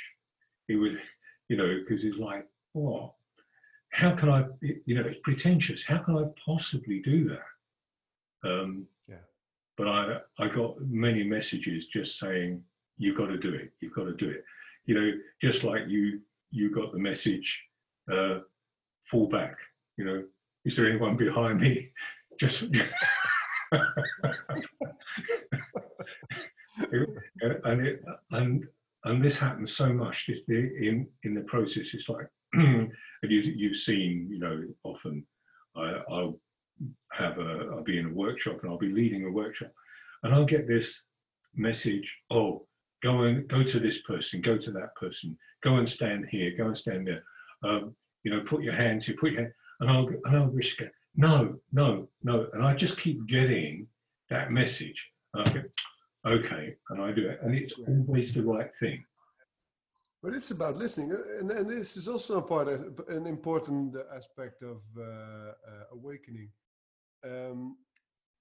[0.68, 0.92] It was,
[1.48, 3.14] you know, because it's like, what?
[3.90, 4.44] How can I?
[4.86, 5.84] You know, it's pretentious.
[5.84, 8.50] How can I possibly do that?
[8.50, 9.24] Um, Yeah.
[9.76, 12.62] But I, I got many messages just saying,
[12.98, 13.72] you've got to do it.
[13.80, 14.44] You've got to do it.
[14.86, 15.10] You know,
[15.40, 16.20] just like you,
[16.50, 17.48] you got the message,
[18.12, 18.40] uh,
[19.10, 19.56] fall back.
[19.96, 20.24] You know,
[20.64, 21.90] is there anyone behind me?
[22.38, 22.64] Just.
[27.64, 28.64] And it, and
[29.04, 31.94] and this happens so much in in the process.
[31.94, 32.90] It's like, and
[33.22, 35.26] you, you've seen, you know, often
[35.76, 36.38] I, I'll
[37.12, 39.72] have a, I'll be in a workshop and I'll be leading a workshop,
[40.22, 41.04] and I'll get this
[41.54, 42.66] message, oh,
[43.02, 46.66] go and go to this person, go to that person, go and stand here, go
[46.66, 47.22] and stand there,
[47.62, 47.94] um,
[48.24, 50.90] you know, put your hands here, put your hand, and I'll and I'll risk it.
[51.14, 53.86] No, no, no, and I just keep getting
[54.30, 55.62] that message, and I go,
[56.26, 59.04] okay, and I do it, and it's always the right thing.
[60.22, 64.62] But it's about listening, and, and this is also a part, of, an important aspect
[64.62, 65.52] of uh, uh,
[65.92, 66.48] awakening.
[67.24, 67.76] Um,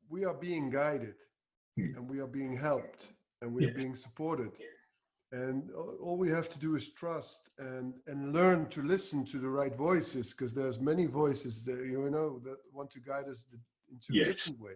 [0.10, 1.16] we are being guided,
[1.76, 1.96] Hmm.
[1.96, 4.52] and we are being helped, and we are being supported,
[5.42, 5.72] and
[6.04, 9.76] all we have to do is trust and and learn to listen to the right
[9.90, 13.40] voices, because there's many voices that you know that want to guide us
[13.94, 14.76] into a different way,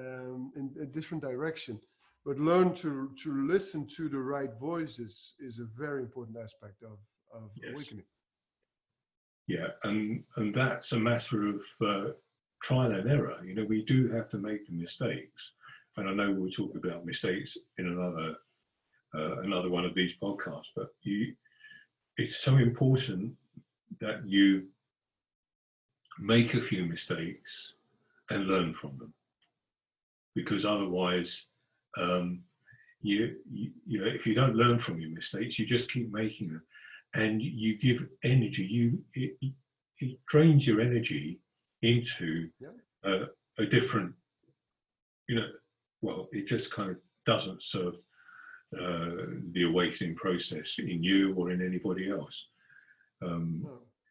[0.00, 1.80] um, in a different direction
[2.24, 6.98] but learn to to listen to the right voices is a very important aspect of
[7.32, 7.72] of Yes.
[7.72, 8.04] awakening
[9.46, 12.10] Yeah, and and that's a matter of uh,
[12.62, 13.36] trial and error.
[13.44, 15.42] You know, we do have to make the mistakes,
[15.96, 18.36] and I know we'll talk about mistakes in another
[19.14, 20.72] uh, another one of these podcasts.
[20.74, 21.34] But you,
[22.16, 23.34] it's so important
[24.00, 24.66] that you
[26.18, 27.72] make a few mistakes
[28.30, 29.12] and learn from them,
[30.34, 31.46] because otherwise,
[31.98, 32.40] um,
[33.02, 36.48] you, you you know if you don't learn from your mistakes, you just keep making
[36.48, 36.62] them
[37.14, 39.36] and you give energy you it,
[39.98, 41.40] it drains your energy
[41.82, 42.48] into
[43.04, 43.24] a,
[43.58, 44.12] a different
[45.28, 45.48] you know
[46.02, 47.94] well it just kind of doesn't serve
[48.80, 52.46] uh, the awakening process in you or in anybody else.
[53.22, 53.66] Um,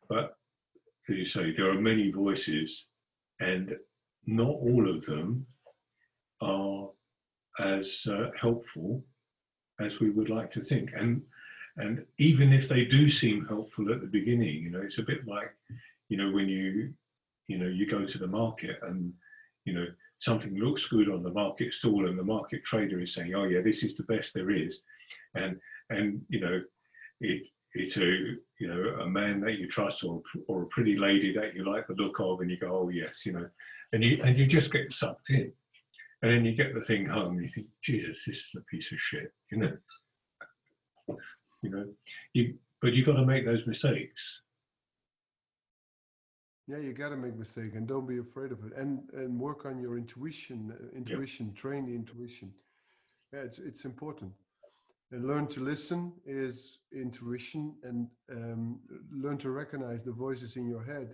[0.09, 0.37] but
[1.09, 2.85] as you say there are many voices
[3.39, 3.75] and
[4.25, 5.45] not all of them
[6.41, 6.89] are
[7.59, 9.03] as uh, helpful
[9.79, 10.91] as we would like to think.
[10.95, 11.21] And
[11.77, 15.27] and even if they do seem helpful at the beginning you know it's a bit
[15.27, 15.51] like
[16.09, 16.93] you know when you
[17.47, 19.11] you know you go to the market and
[19.65, 19.85] you know
[20.23, 23.61] something looks good on the market stall and the market trader is saying oh yeah
[23.61, 24.81] this is the best there is.
[25.35, 25.59] And
[25.89, 26.61] and you know
[27.19, 28.09] it it's a
[28.59, 31.87] you know a man that you trust or or a pretty lady that you like
[31.87, 33.47] the look of and you go oh yes you know.
[33.91, 35.51] And you and you just get sucked in.
[36.21, 38.91] And then you get the thing home and you think jesus this is a piece
[38.93, 39.77] of shit you know.
[41.61, 41.85] You know
[42.33, 44.41] you but you've got to make those mistakes
[46.67, 49.65] yeah you got to make mistake and don't be afraid of it and and work
[49.65, 52.51] on your intuition uh, intuition train the intuition.
[53.33, 54.31] Yeah it's it's important.
[55.11, 58.79] And learn to listen is intuition and um,
[59.11, 61.13] learn to recognize the voices in your head.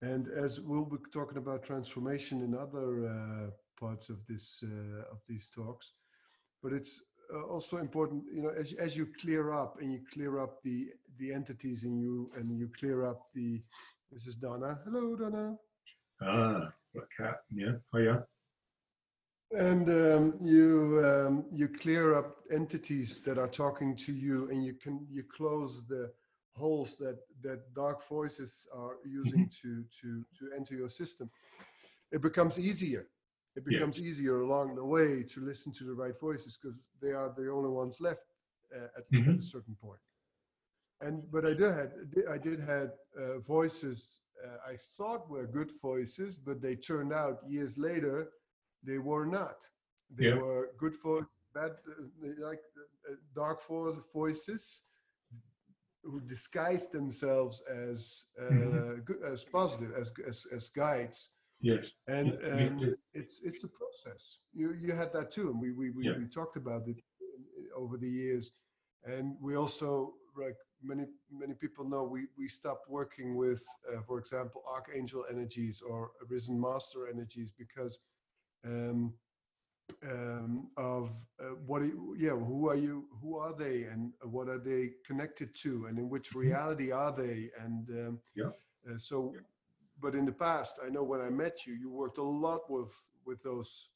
[0.00, 5.18] And as we'll be talking about transformation in other uh, parts of this uh, of
[5.28, 5.92] these talks
[6.62, 7.02] but it's
[7.34, 10.88] uh, also important you know as, as you clear up and you clear up the
[11.18, 13.60] the entities in you and you clear up the
[14.12, 14.78] this is donna.
[14.84, 15.56] Hello donna.
[16.22, 17.40] Ah what cat.
[17.50, 18.20] Yeah oh yeah
[19.52, 24.74] and um, you um, you clear up entities that are talking to you and you
[24.74, 26.10] can you close the
[26.54, 31.30] holes that that dark voices are using to to to enter your system.
[32.12, 33.06] It becomes easier.
[33.56, 33.78] It Yeah.
[33.78, 37.50] becomes easier along the way to listen to the right voices because they are the
[37.50, 38.26] only ones left
[38.74, 39.38] uh, at, at Mhm.
[39.38, 40.00] a certain point
[41.02, 41.92] and but i did had
[42.30, 42.90] i did had
[43.22, 48.30] uh, voices uh, i thought were good voices but they turned out years later
[48.84, 49.58] they were not
[50.10, 50.40] they Yeah.
[50.40, 52.62] were good for bad uh, like
[53.10, 54.82] uh, dark vo- voices
[56.02, 58.84] who disguised themselves as uh, Mhm.
[59.04, 61.30] good, as positive as, as as guides
[61.60, 61.86] Yes.
[62.08, 64.38] and um, it's it's a process.
[64.52, 66.16] You you had that too, and we we we, Yeah.
[66.16, 68.52] we talked about it uh, over the years,
[69.04, 74.18] and we also like many many people know we we stopped working with, uh, for
[74.18, 78.00] example, archangel energies or risen master energies because
[78.64, 79.12] um,
[80.10, 81.10] um, of
[81.40, 85.54] uh, what are- yeah who are you who are they and what are they connected
[85.54, 88.50] to and in which reality are they and um, Yeah.
[88.88, 89.34] uh, so
[90.00, 92.92] but in the past i know when i met you you worked a lot with
[93.26, 93.90] with those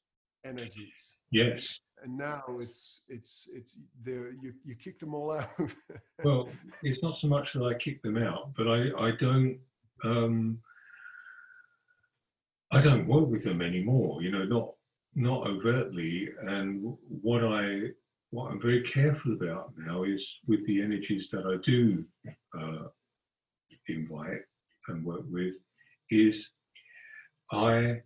[0.44, 1.64] energies Yes.
[2.02, 5.46] And now it's it's it's there you you kick them all out
[6.22, 6.48] Well,
[6.82, 9.58] it's not so much that I kick them out, but I, I don't
[10.04, 10.58] um,
[12.72, 14.22] I don't work with them anymore.
[14.22, 14.72] You know, not
[15.14, 16.28] not overtly.
[16.40, 17.88] And what I
[18.30, 22.04] what I'm very careful about now is with the energies that I do
[22.58, 22.88] uh,
[23.88, 24.42] invite
[24.88, 25.54] and work with,
[26.10, 26.50] is
[27.50, 28.02] I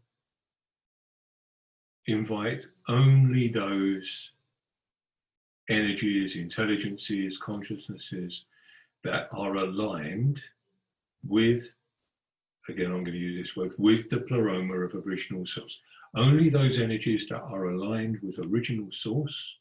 [2.10, 4.32] invite only those
[5.68, 8.44] energies, intelligences, consciousnesses
[9.04, 10.40] that are aligned
[11.26, 11.70] with,
[12.68, 15.78] again, I'm going to use this word, with the pleroma of original source.
[16.16, 19.58] Only those energies that are aligned with original source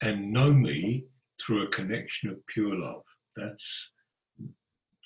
[0.00, 1.04] and know me
[1.40, 3.02] through a connection of pure love.
[3.36, 3.90] That's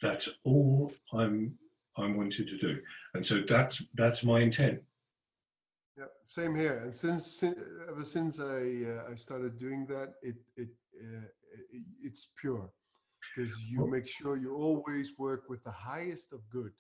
[0.03, 1.55] that's all I'm
[1.97, 2.79] I'm wanting to do,
[3.14, 4.81] and so that's that's my intent.
[5.99, 6.78] Yeah, same here.
[6.84, 7.57] And since, since
[7.88, 10.68] ever since I uh, I started doing that, it it,
[11.01, 11.26] uh,
[11.72, 12.70] it it's pure
[13.34, 16.72] because you make sure you always work with the highest of good.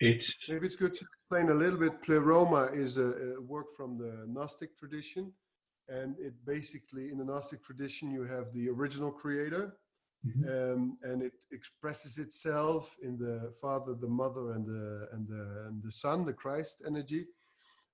[0.00, 2.02] It's Maybe it's good to explain a little bit.
[2.02, 5.32] Pleroma is a, a work from the Gnostic tradition,
[5.88, 9.78] and it basically in the Gnostic tradition you have the original creator,
[10.26, 10.44] Mhm.
[10.52, 15.82] um, and it expresses itself in the Father, the Mother, and the and the and
[15.82, 17.26] the Son, the Christ energy,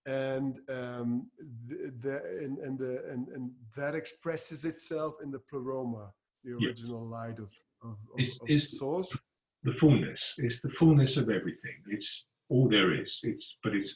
[0.06, 1.26] and um,
[1.68, 6.10] the, the and and the and, and that expresses itself in the pleroma,
[6.44, 6.68] the Yeah.
[6.68, 7.50] original light of
[7.82, 9.16] of, of, Is- of is- source.
[9.62, 10.34] the fullness.
[10.38, 11.78] It's the fullness of everything.
[11.88, 13.20] It's all there is.
[13.22, 13.94] It's but it's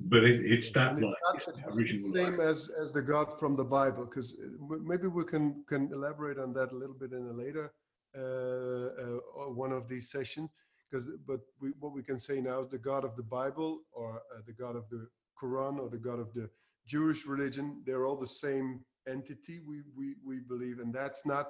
[0.00, 1.34] but it, it's that And it's light.
[1.36, 2.46] It's it's that original the same light.
[2.48, 4.36] as as the God from the Bible, because
[4.92, 7.72] maybe we can can elaborate on that a little bit in a later
[8.16, 8.20] uh,
[9.02, 10.50] uh, one of these sessions.
[10.90, 14.08] Because but we, what we can say now is the God of the Bible or
[14.34, 15.06] uh, the God of the
[15.40, 16.48] Quran or the God of the
[16.86, 17.82] Jewish religion.
[17.84, 19.60] They're all the same entity.
[19.66, 21.46] We we we believe, and that's not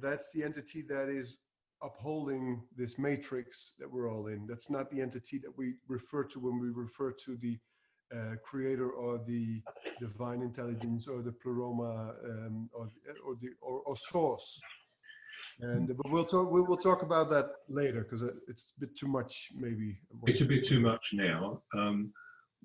[0.00, 1.36] that's the entity that is
[1.82, 4.46] upholding this matrix that we're all in.
[4.46, 7.58] That's not the entity that we refer to when we refer to the
[8.14, 9.62] uh, creator or the
[10.00, 12.88] divine intelligence or the pleroma um, or,
[13.26, 14.60] or the or, or source.
[15.60, 19.08] And but we'll talk we will talk about that later because it's a bit too
[19.08, 19.98] much maybe.
[20.26, 21.62] It's a bit too much now.
[21.76, 22.12] Um,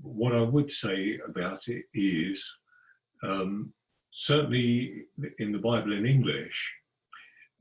[0.01, 2.45] what I would say about it is
[3.23, 3.73] um,
[4.11, 5.05] certainly
[5.39, 6.73] in the Bible in English,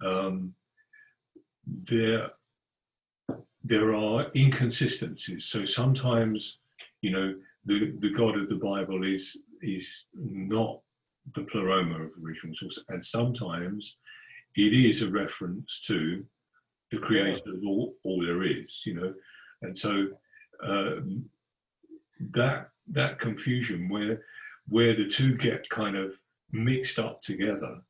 [0.05, 0.55] um,
[1.67, 2.31] there
[3.65, 5.47] there are inconsistencies.
[5.47, 6.59] So sometimes,
[7.03, 7.35] you know,
[7.65, 10.81] the, the God of the Bible is is not
[11.35, 13.97] the pleroma of original source, and sometimes
[14.55, 16.25] it is a reference to
[16.93, 19.13] the creator of all, all there is, you know,
[19.63, 20.07] and so
[20.63, 21.25] um,
[22.33, 24.23] that that confusion where
[24.69, 26.13] where the two get kind of
[26.53, 27.81] mixed up together,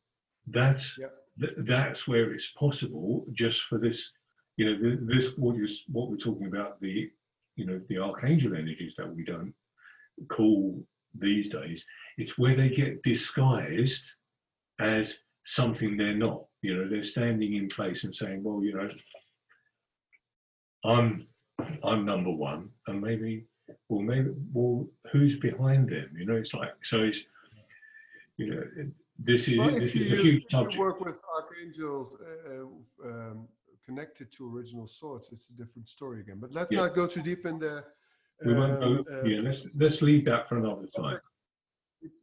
[0.47, 1.13] that's Yep.
[1.41, 4.13] th- that's where it's possible just for this,
[4.57, 7.11] you know, th- this what is what we're talking about the,
[7.57, 9.55] you know, the archangel energies that we don't
[10.29, 10.83] call
[11.19, 11.85] these days.
[12.19, 14.13] It's where they get disguised
[14.81, 16.45] as something they're not.
[16.63, 18.89] You know, they're standing in place and saying, well, you know,
[20.85, 21.27] I'm
[21.83, 23.47] I'm number one, and maybe,
[23.89, 26.09] well, maybe, well, who's behind them?
[26.17, 27.05] You know, it's like so.
[27.05, 27.21] It's
[28.37, 28.63] you know,
[29.19, 30.79] this is Well, this you, is a huge if you subject.
[30.79, 33.49] work with archangels uh, um,
[33.85, 36.39] connected to original source, it's a different story again.
[36.41, 36.81] But let's Yeah.
[36.83, 37.85] not go too deep in the.
[38.45, 38.87] We won't go.
[38.87, 41.21] um, uh, Yeah, let's let's leave that for another time.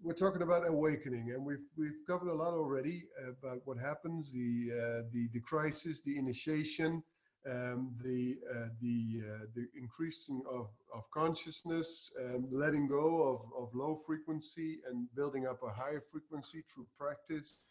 [0.03, 4.51] we're talking about awakening and we've we've covered a lot already about what happens the
[4.72, 7.01] uh, the the crisis the initiation
[7.50, 13.74] um, the uh, the uh, the increasing of of consciousness um, letting go of of
[13.76, 17.66] low frequency and building up a higher frequency through practice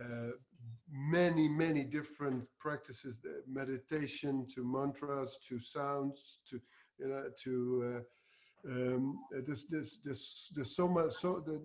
[0.00, 0.30] uh,
[0.90, 6.60] many many different practices uh, meditation to mantras to sounds to
[6.98, 8.02] you know to uh,
[8.68, 11.62] um, there's, there's, there's, there's so much, so the,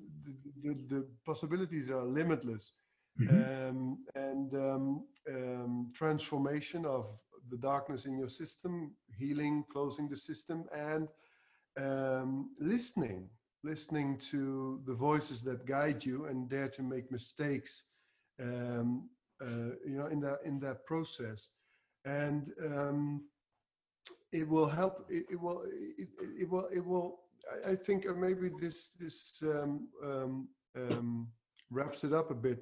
[0.64, 2.72] the, the, possibilities are limitless.
[3.20, 3.70] Mhm.
[3.70, 10.66] Um, and um, um, transformation of the darkness in your system, healing, closing the system,
[10.74, 11.08] and
[11.80, 13.30] um, listening,
[13.64, 17.86] listening to the voices that guide you and dare to make mistakes,
[18.42, 19.10] um,
[19.42, 21.50] uh, you know, in that in that process,
[22.06, 23.26] and um,
[24.32, 25.06] it will help.
[25.10, 25.64] It, it will.
[25.98, 26.08] It,
[26.40, 26.68] it, will.
[26.74, 27.20] It will.
[27.66, 31.28] I, I think maybe this this um, um, um,
[31.72, 32.60] wraps it up a bit,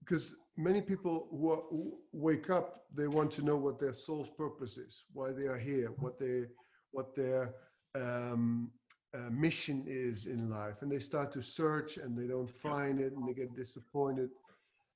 [0.00, 4.30] because many people who, are, who, wake up they want to know what their soul's
[4.30, 6.44] purpose is why they are here what they
[6.92, 7.54] what their
[7.94, 8.70] um,
[9.14, 13.12] uh, mission is in life and they start to search and they don't find it
[13.12, 14.30] and they get disappointed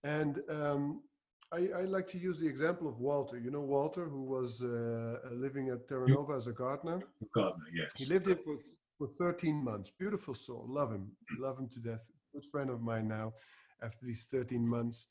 [0.05, 1.03] and um,
[1.53, 3.37] I, I, like to use the example of Walter.
[3.37, 7.01] You know Walter, who was uh, living at Terra Nova as a gardener.
[7.35, 7.91] Gardener, yes.
[7.97, 8.57] He lived here for,
[8.97, 9.93] for 13 months.
[9.99, 10.65] Beautiful soul.
[10.69, 11.11] Love him.
[11.41, 12.01] Love him to death.
[12.33, 13.33] Good friend of mine now.
[13.83, 15.07] After these 13 months,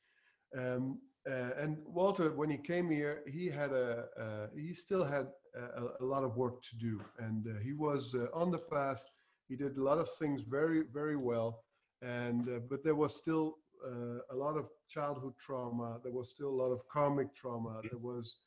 [0.58, 5.28] um, uh, and Walter, when he came here, he had a uh, he still had
[5.56, 9.04] a, a, lot of work to do, and uh, he was uh, on the path.
[9.48, 11.64] He did a lot of things very very well,
[12.02, 16.00] and uh, but there was still uh, a lot of childhood trauma.
[16.04, 17.82] There was still a lot of karmic trauma.
[17.84, 18.38] There was,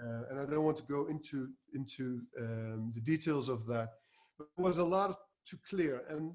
[0.00, 3.88] and I don't want to go into into um, the details of that,
[4.36, 6.02] but there was a lot to clear.
[6.10, 6.32] And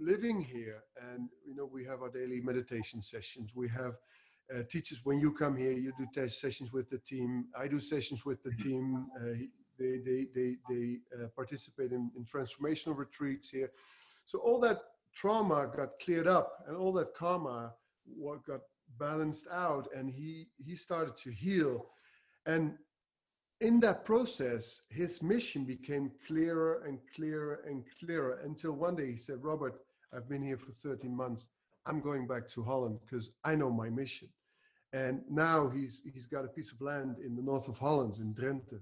[0.00, 3.52] living here, and you know, we have our daily meditation sessions.
[3.54, 3.94] We have
[4.52, 7.46] uh, teachers, when you come here, you do test sessions with the team.
[7.58, 8.68] I do sessions with the mm-hmm.
[8.68, 9.06] team.
[9.16, 9.44] Uh,
[9.78, 13.70] they they they they uh, participate in, in transformational retreats here.
[14.24, 14.80] So all that
[15.14, 17.72] trauma got cleared up, and all that karma
[18.06, 18.60] what got
[18.98, 21.86] balanced out, and he he started to heal.
[22.46, 22.74] And
[23.60, 29.16] in that process, his mission became clearer and clearer and clearer until one day he
[29.16, 29.80] said, "Robert,
[30.12, 31.48] I've been here for 13 months.
[31.86, 34.28] I'm going back to Holland because I know my mission.
[34.92, 38.32] And now he's he's got a piece of land in the north of Holland in
[38.32, 38.80] Drenthe,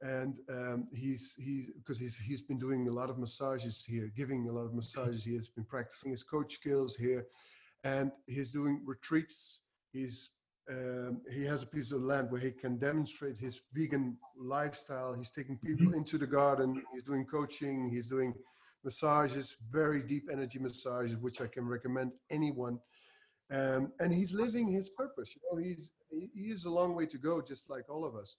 [0.00, 4.48] and um, he's he's because he's, he's been doing a lot of massages here, giving
[4.48, 5.22] a lot of massages.
[5.22, 7.26] He has been practicing his coach skills here,
[7.84, 9.60] and he's doing retreats.
[9.92, 10.30] He's
[10.70, 15.12] um, he has a piece of land where he can demonstrate his vegan lifestyle.
[15.12, 15.98] He's taking people mm-hmm.
[15.98, 16.82] into the garden.
[16.92, 17.90] He's doing coaching.
[17.90, 18.32] He's doing
[18.84, 22.78] massages, very deep energy massages, which I can recommend anyone.
[23.52, 25.34] Um, and he's living his purpose.
[25.34, 28.36] You know, he's he is a long way to go, just like all of us.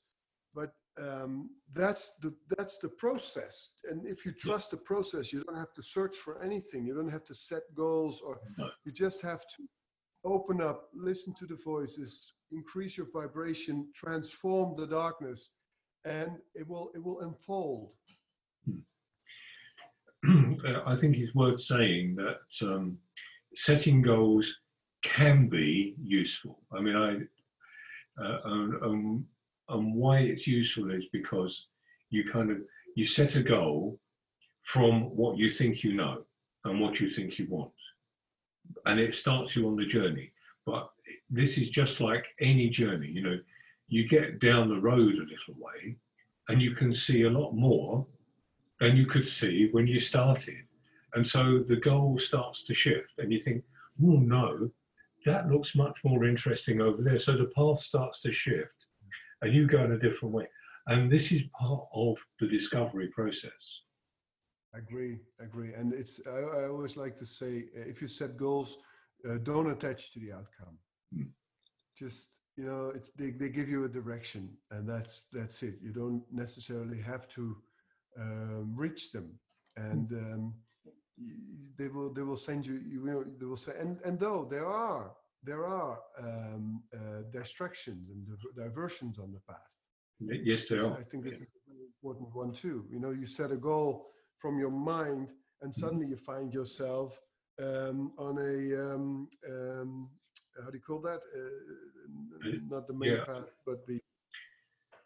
[0.53, 3.71] But um, that's the that's the process.
[3.89, 6.85] And if you trust the process, you don't have to search for anything.
[6.85, 8.39] You don't have to set goals, or
[8.85, 9.63] you just have to
[10.23, 15.51] open up, listen to the voices, increase your vibration, transform the darkness,
[16.05, 17.91] and it will it will unfold.
[18.65, 18.79] Hmm.
[20.85, 22.97] I think it's worth saying that um,
[23.55, 24.55] setting goals
[25.03, 26.59] can be useful.
[26.71, 27.17] I mean, I
[28.21, 28.39] uh,
[29.69, 31.67] and why it's useful is because
[32.09, 32.57] you kind of
[32.95, 33.99] you set a goal
[34.63, 36.23] from what you think you know
[36.65, 37.71] and what you think you want,
[38.85, 40.31] and it starts you on the journey.
[40.65, 40.89] But
[41.29, 43.07] this is just like any journey.
[43.07, 43.39] You know,
[43.87, 45.95] you get down the road a little way,
[46.49, 48.05] and you can see a lot more
[48.81, 50.65] than you could see when you started.
[51.13, 53.63] And so the goal starts to shift, and you think,
[54.03, 54.71] oh no,
[55.25, 57.19] that looks much more interesting over there.
[57.19, 58.87] So the path starts to shift,
[59.41, 60.47] and you go in a different way.
[60.87, 63.83] And this is part of the discovery process.
[64.73, 65.73] Agree, agree.
[65.73, 68.77] And it's I, I always like to say, if you set goals,
[69.29, 70.77] uh, don't attach to the outcome.
[71.15, 71.27] Mm.
[71.95, 75.75] Just you know, it's, they they give you a direction, and that's that's it.
[75.83, 77.57] You don't necessarily have to
[78.19, 79.29] um, reach them,
[79.75, 80.53] and um,
[81.77, 82.79] they will they will send you.
[82.87, 85.11] You will they will say, and and though there are
[85.43, 89.57] there are um, uh, distractions and diversions on the path.
[90.19, 90.85] Yes, there.
[90.93, 92.85] I think this is a very important one too.
[92.91, 94.07] You know, you set a goal
[94.37, 95.29] from your mind,
[95.61, 96.11] and suddenly mm-hmm.
[96.11, 97.19] you find yourself
[97.59, 100.09] um, on a um, um,
[100.63, 101.21] how do you call that?
[101.35, 101.49] Uh
[102.69, 103.25] not the main yeah.
[103.25, 103.99] path, but the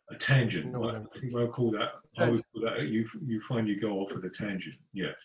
[0.09, 0.71] a tangent.
[0.71, 1.93] No, I think I call that.
[2.17, 2.87] I would call that.
[2.87, 4.77] You you find you go off at a tangent.
[4.93, 5.15] Yes,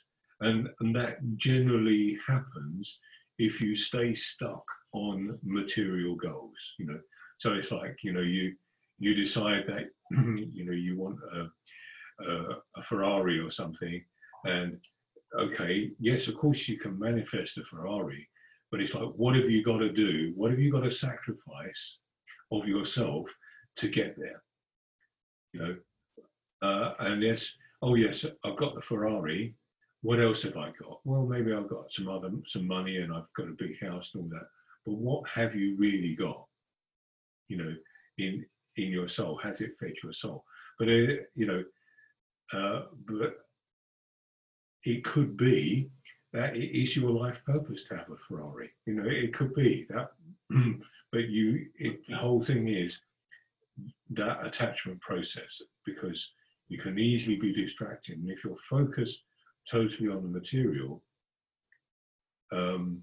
[0.40, 2.98] and and that generally happens
[3.38, 6.58] if you stay stuck on material goals.
[6.78, 7.00] You know,
[7.38, 8.54] so it's like you know you
[8.98, 14.02] you decide that you know you want a, a, a Ferrari or something,
[14.44, 14.78] and
[15.38, 18.26] okay, yes, of course you can manifest a Ferrari,
[18.70, 20.32] but it's like what have you got to do?
[20.36, 21.98] What have you got to sacrifice
[22.50, 23.26] of yourself
[23.76, 24.42] to get there?
[25.52, 25.76] You know.
[26.62, 29.54] Uh, and yes, oh yes, I've got the Ferrari.
[30.02, 31.00] What else have I got?
[31.04, 34.24] Well, maybe I've got some other some money and I've got a big house and
[34.24, 34.46] all that.
[34.86, 36.44] But what have you really got?
[37.48, 37.74] You know,
[38.18, 38.44] in
[38.76, 40.44] in your soul, has it fed your soul?
[40.78, 41.64] But uh, you know,
[42.52, 43.36] uh, but
[44.84, 45.90] it could be
[46.32, 48.70] that it is your life purpose to have a Ferrari.
[48.86, 50.12] You know, it could be that,
[51.12, 53.00] but you, it, the whole thing is
[54.10, 56.28] that attachment process because
[56.68, 58.18] you can easily be distracted.
[58.18, 59.22] And if you're focused
[59.70, 61.02] totally on the material,
[62.52, 63.02] um,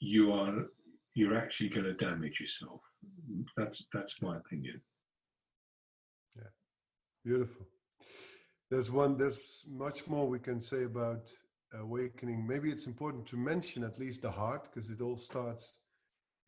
[0.00, 0.66] you are
[1.14, 2.80] you're actually going to damage yourself.
[3.56, 4.80] That's that's my opinion.
[6.36, 6.50] Yeah,
[7.24, 7.66] beautiful.
[8.70, 9.16] There's one.
[9.16, 11.28] There's much more we can say about
[11.74, 12.46] awakening.
[12.46, 15.74] Maybe it's important to mention at least the heart because it all starts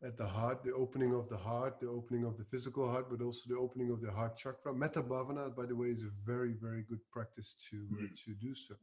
[0.05, 3.23] at the heart, the opening of the heart, the opening of the physical heart, but
[3.23, 4.73] also the opening of the heart chakra.
[4.73, 8.09] Metta Bhavana, by the way, is a very, very good practice to mm.
[8.25, 8.75] to do so.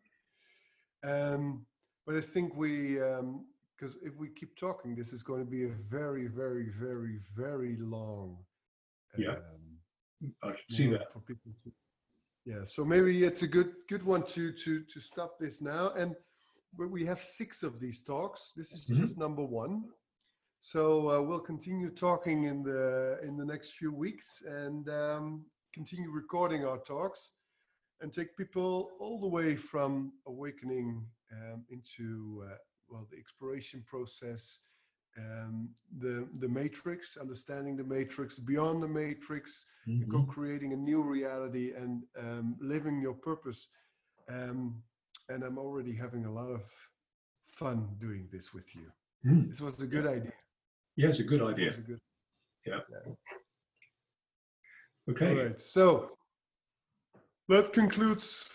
[1.02, 1.66] Um,
[2.06, 5.64] but I think we, because um, if we keep talking, this is going to be
[5.64, 8.38] a very, very, very, very long.
[9.16, 11.72] Yeah, um, I can see that for people to.
[12.46, 15.90] Yeah, so maybe it's a good good one to to to stop this now.
[15.90, 16.14] And
[16.76, 18.52] we have six of these talks.
[18.56, 19.02] This is mm-hmm.
[19.02, 19.84] just number one.
[20.60, 25.44] So uh, we'll continue talking in the in the next few weeks and um,
[25.74, 27.32] continue recording our talks
[28.02, 31.02] and take people all the way from awakening
[31.32, 32.56] um, into uh,
[32.90, 34.60] well the exploration process,
[35.16, 40.10] um, the the matrix, understanding the matrix, beyond the matrix, mm-hmm.
[40.10, 43.68] co-creating a new reality and um, living your purpose.
[44.28, 44.82] Um,
[45.30, 46.62] and I'm already having a lot of
[47.46, 48.92] fun doing this with you.
[49.24, 49.50] Mm.
[49.50, 50.32] This was a good idea.
[51.00, 51.70] Yeah, it's a good idea.
[51.70, 51.98] A good,
[52.66, 52.80] yeah.
[52.90, 53.12] yeah.
[55.10, 55.30] Okay.
[55.30, 55.58] All right.
[55.58, 56.10] So
[57.48, 58.46] that concludes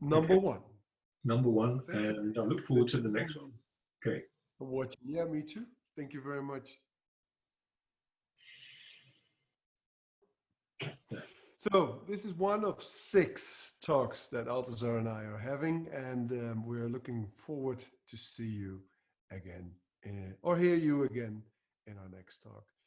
[0.00, 0.42] number okay.
[0.42, 0.60] one.
[1.22, 3.52] Number one, and I look forward to the next one.
[4.00, 4.22] Okay.
[4.58, 5.02] I'm watching.
[5.04, 5.66] Yeah, me too.
[5.94, 6.66] Thank you very much.
[11.58, 16.66] So this is one of six talks that Altazar and I are having, and um,
[16.66, 18.80] we're looking forward to see you
[19.30, 19.70] again
[20.06, 21.42] uh, or hear you again
[21.86, 22.81] in our next talk.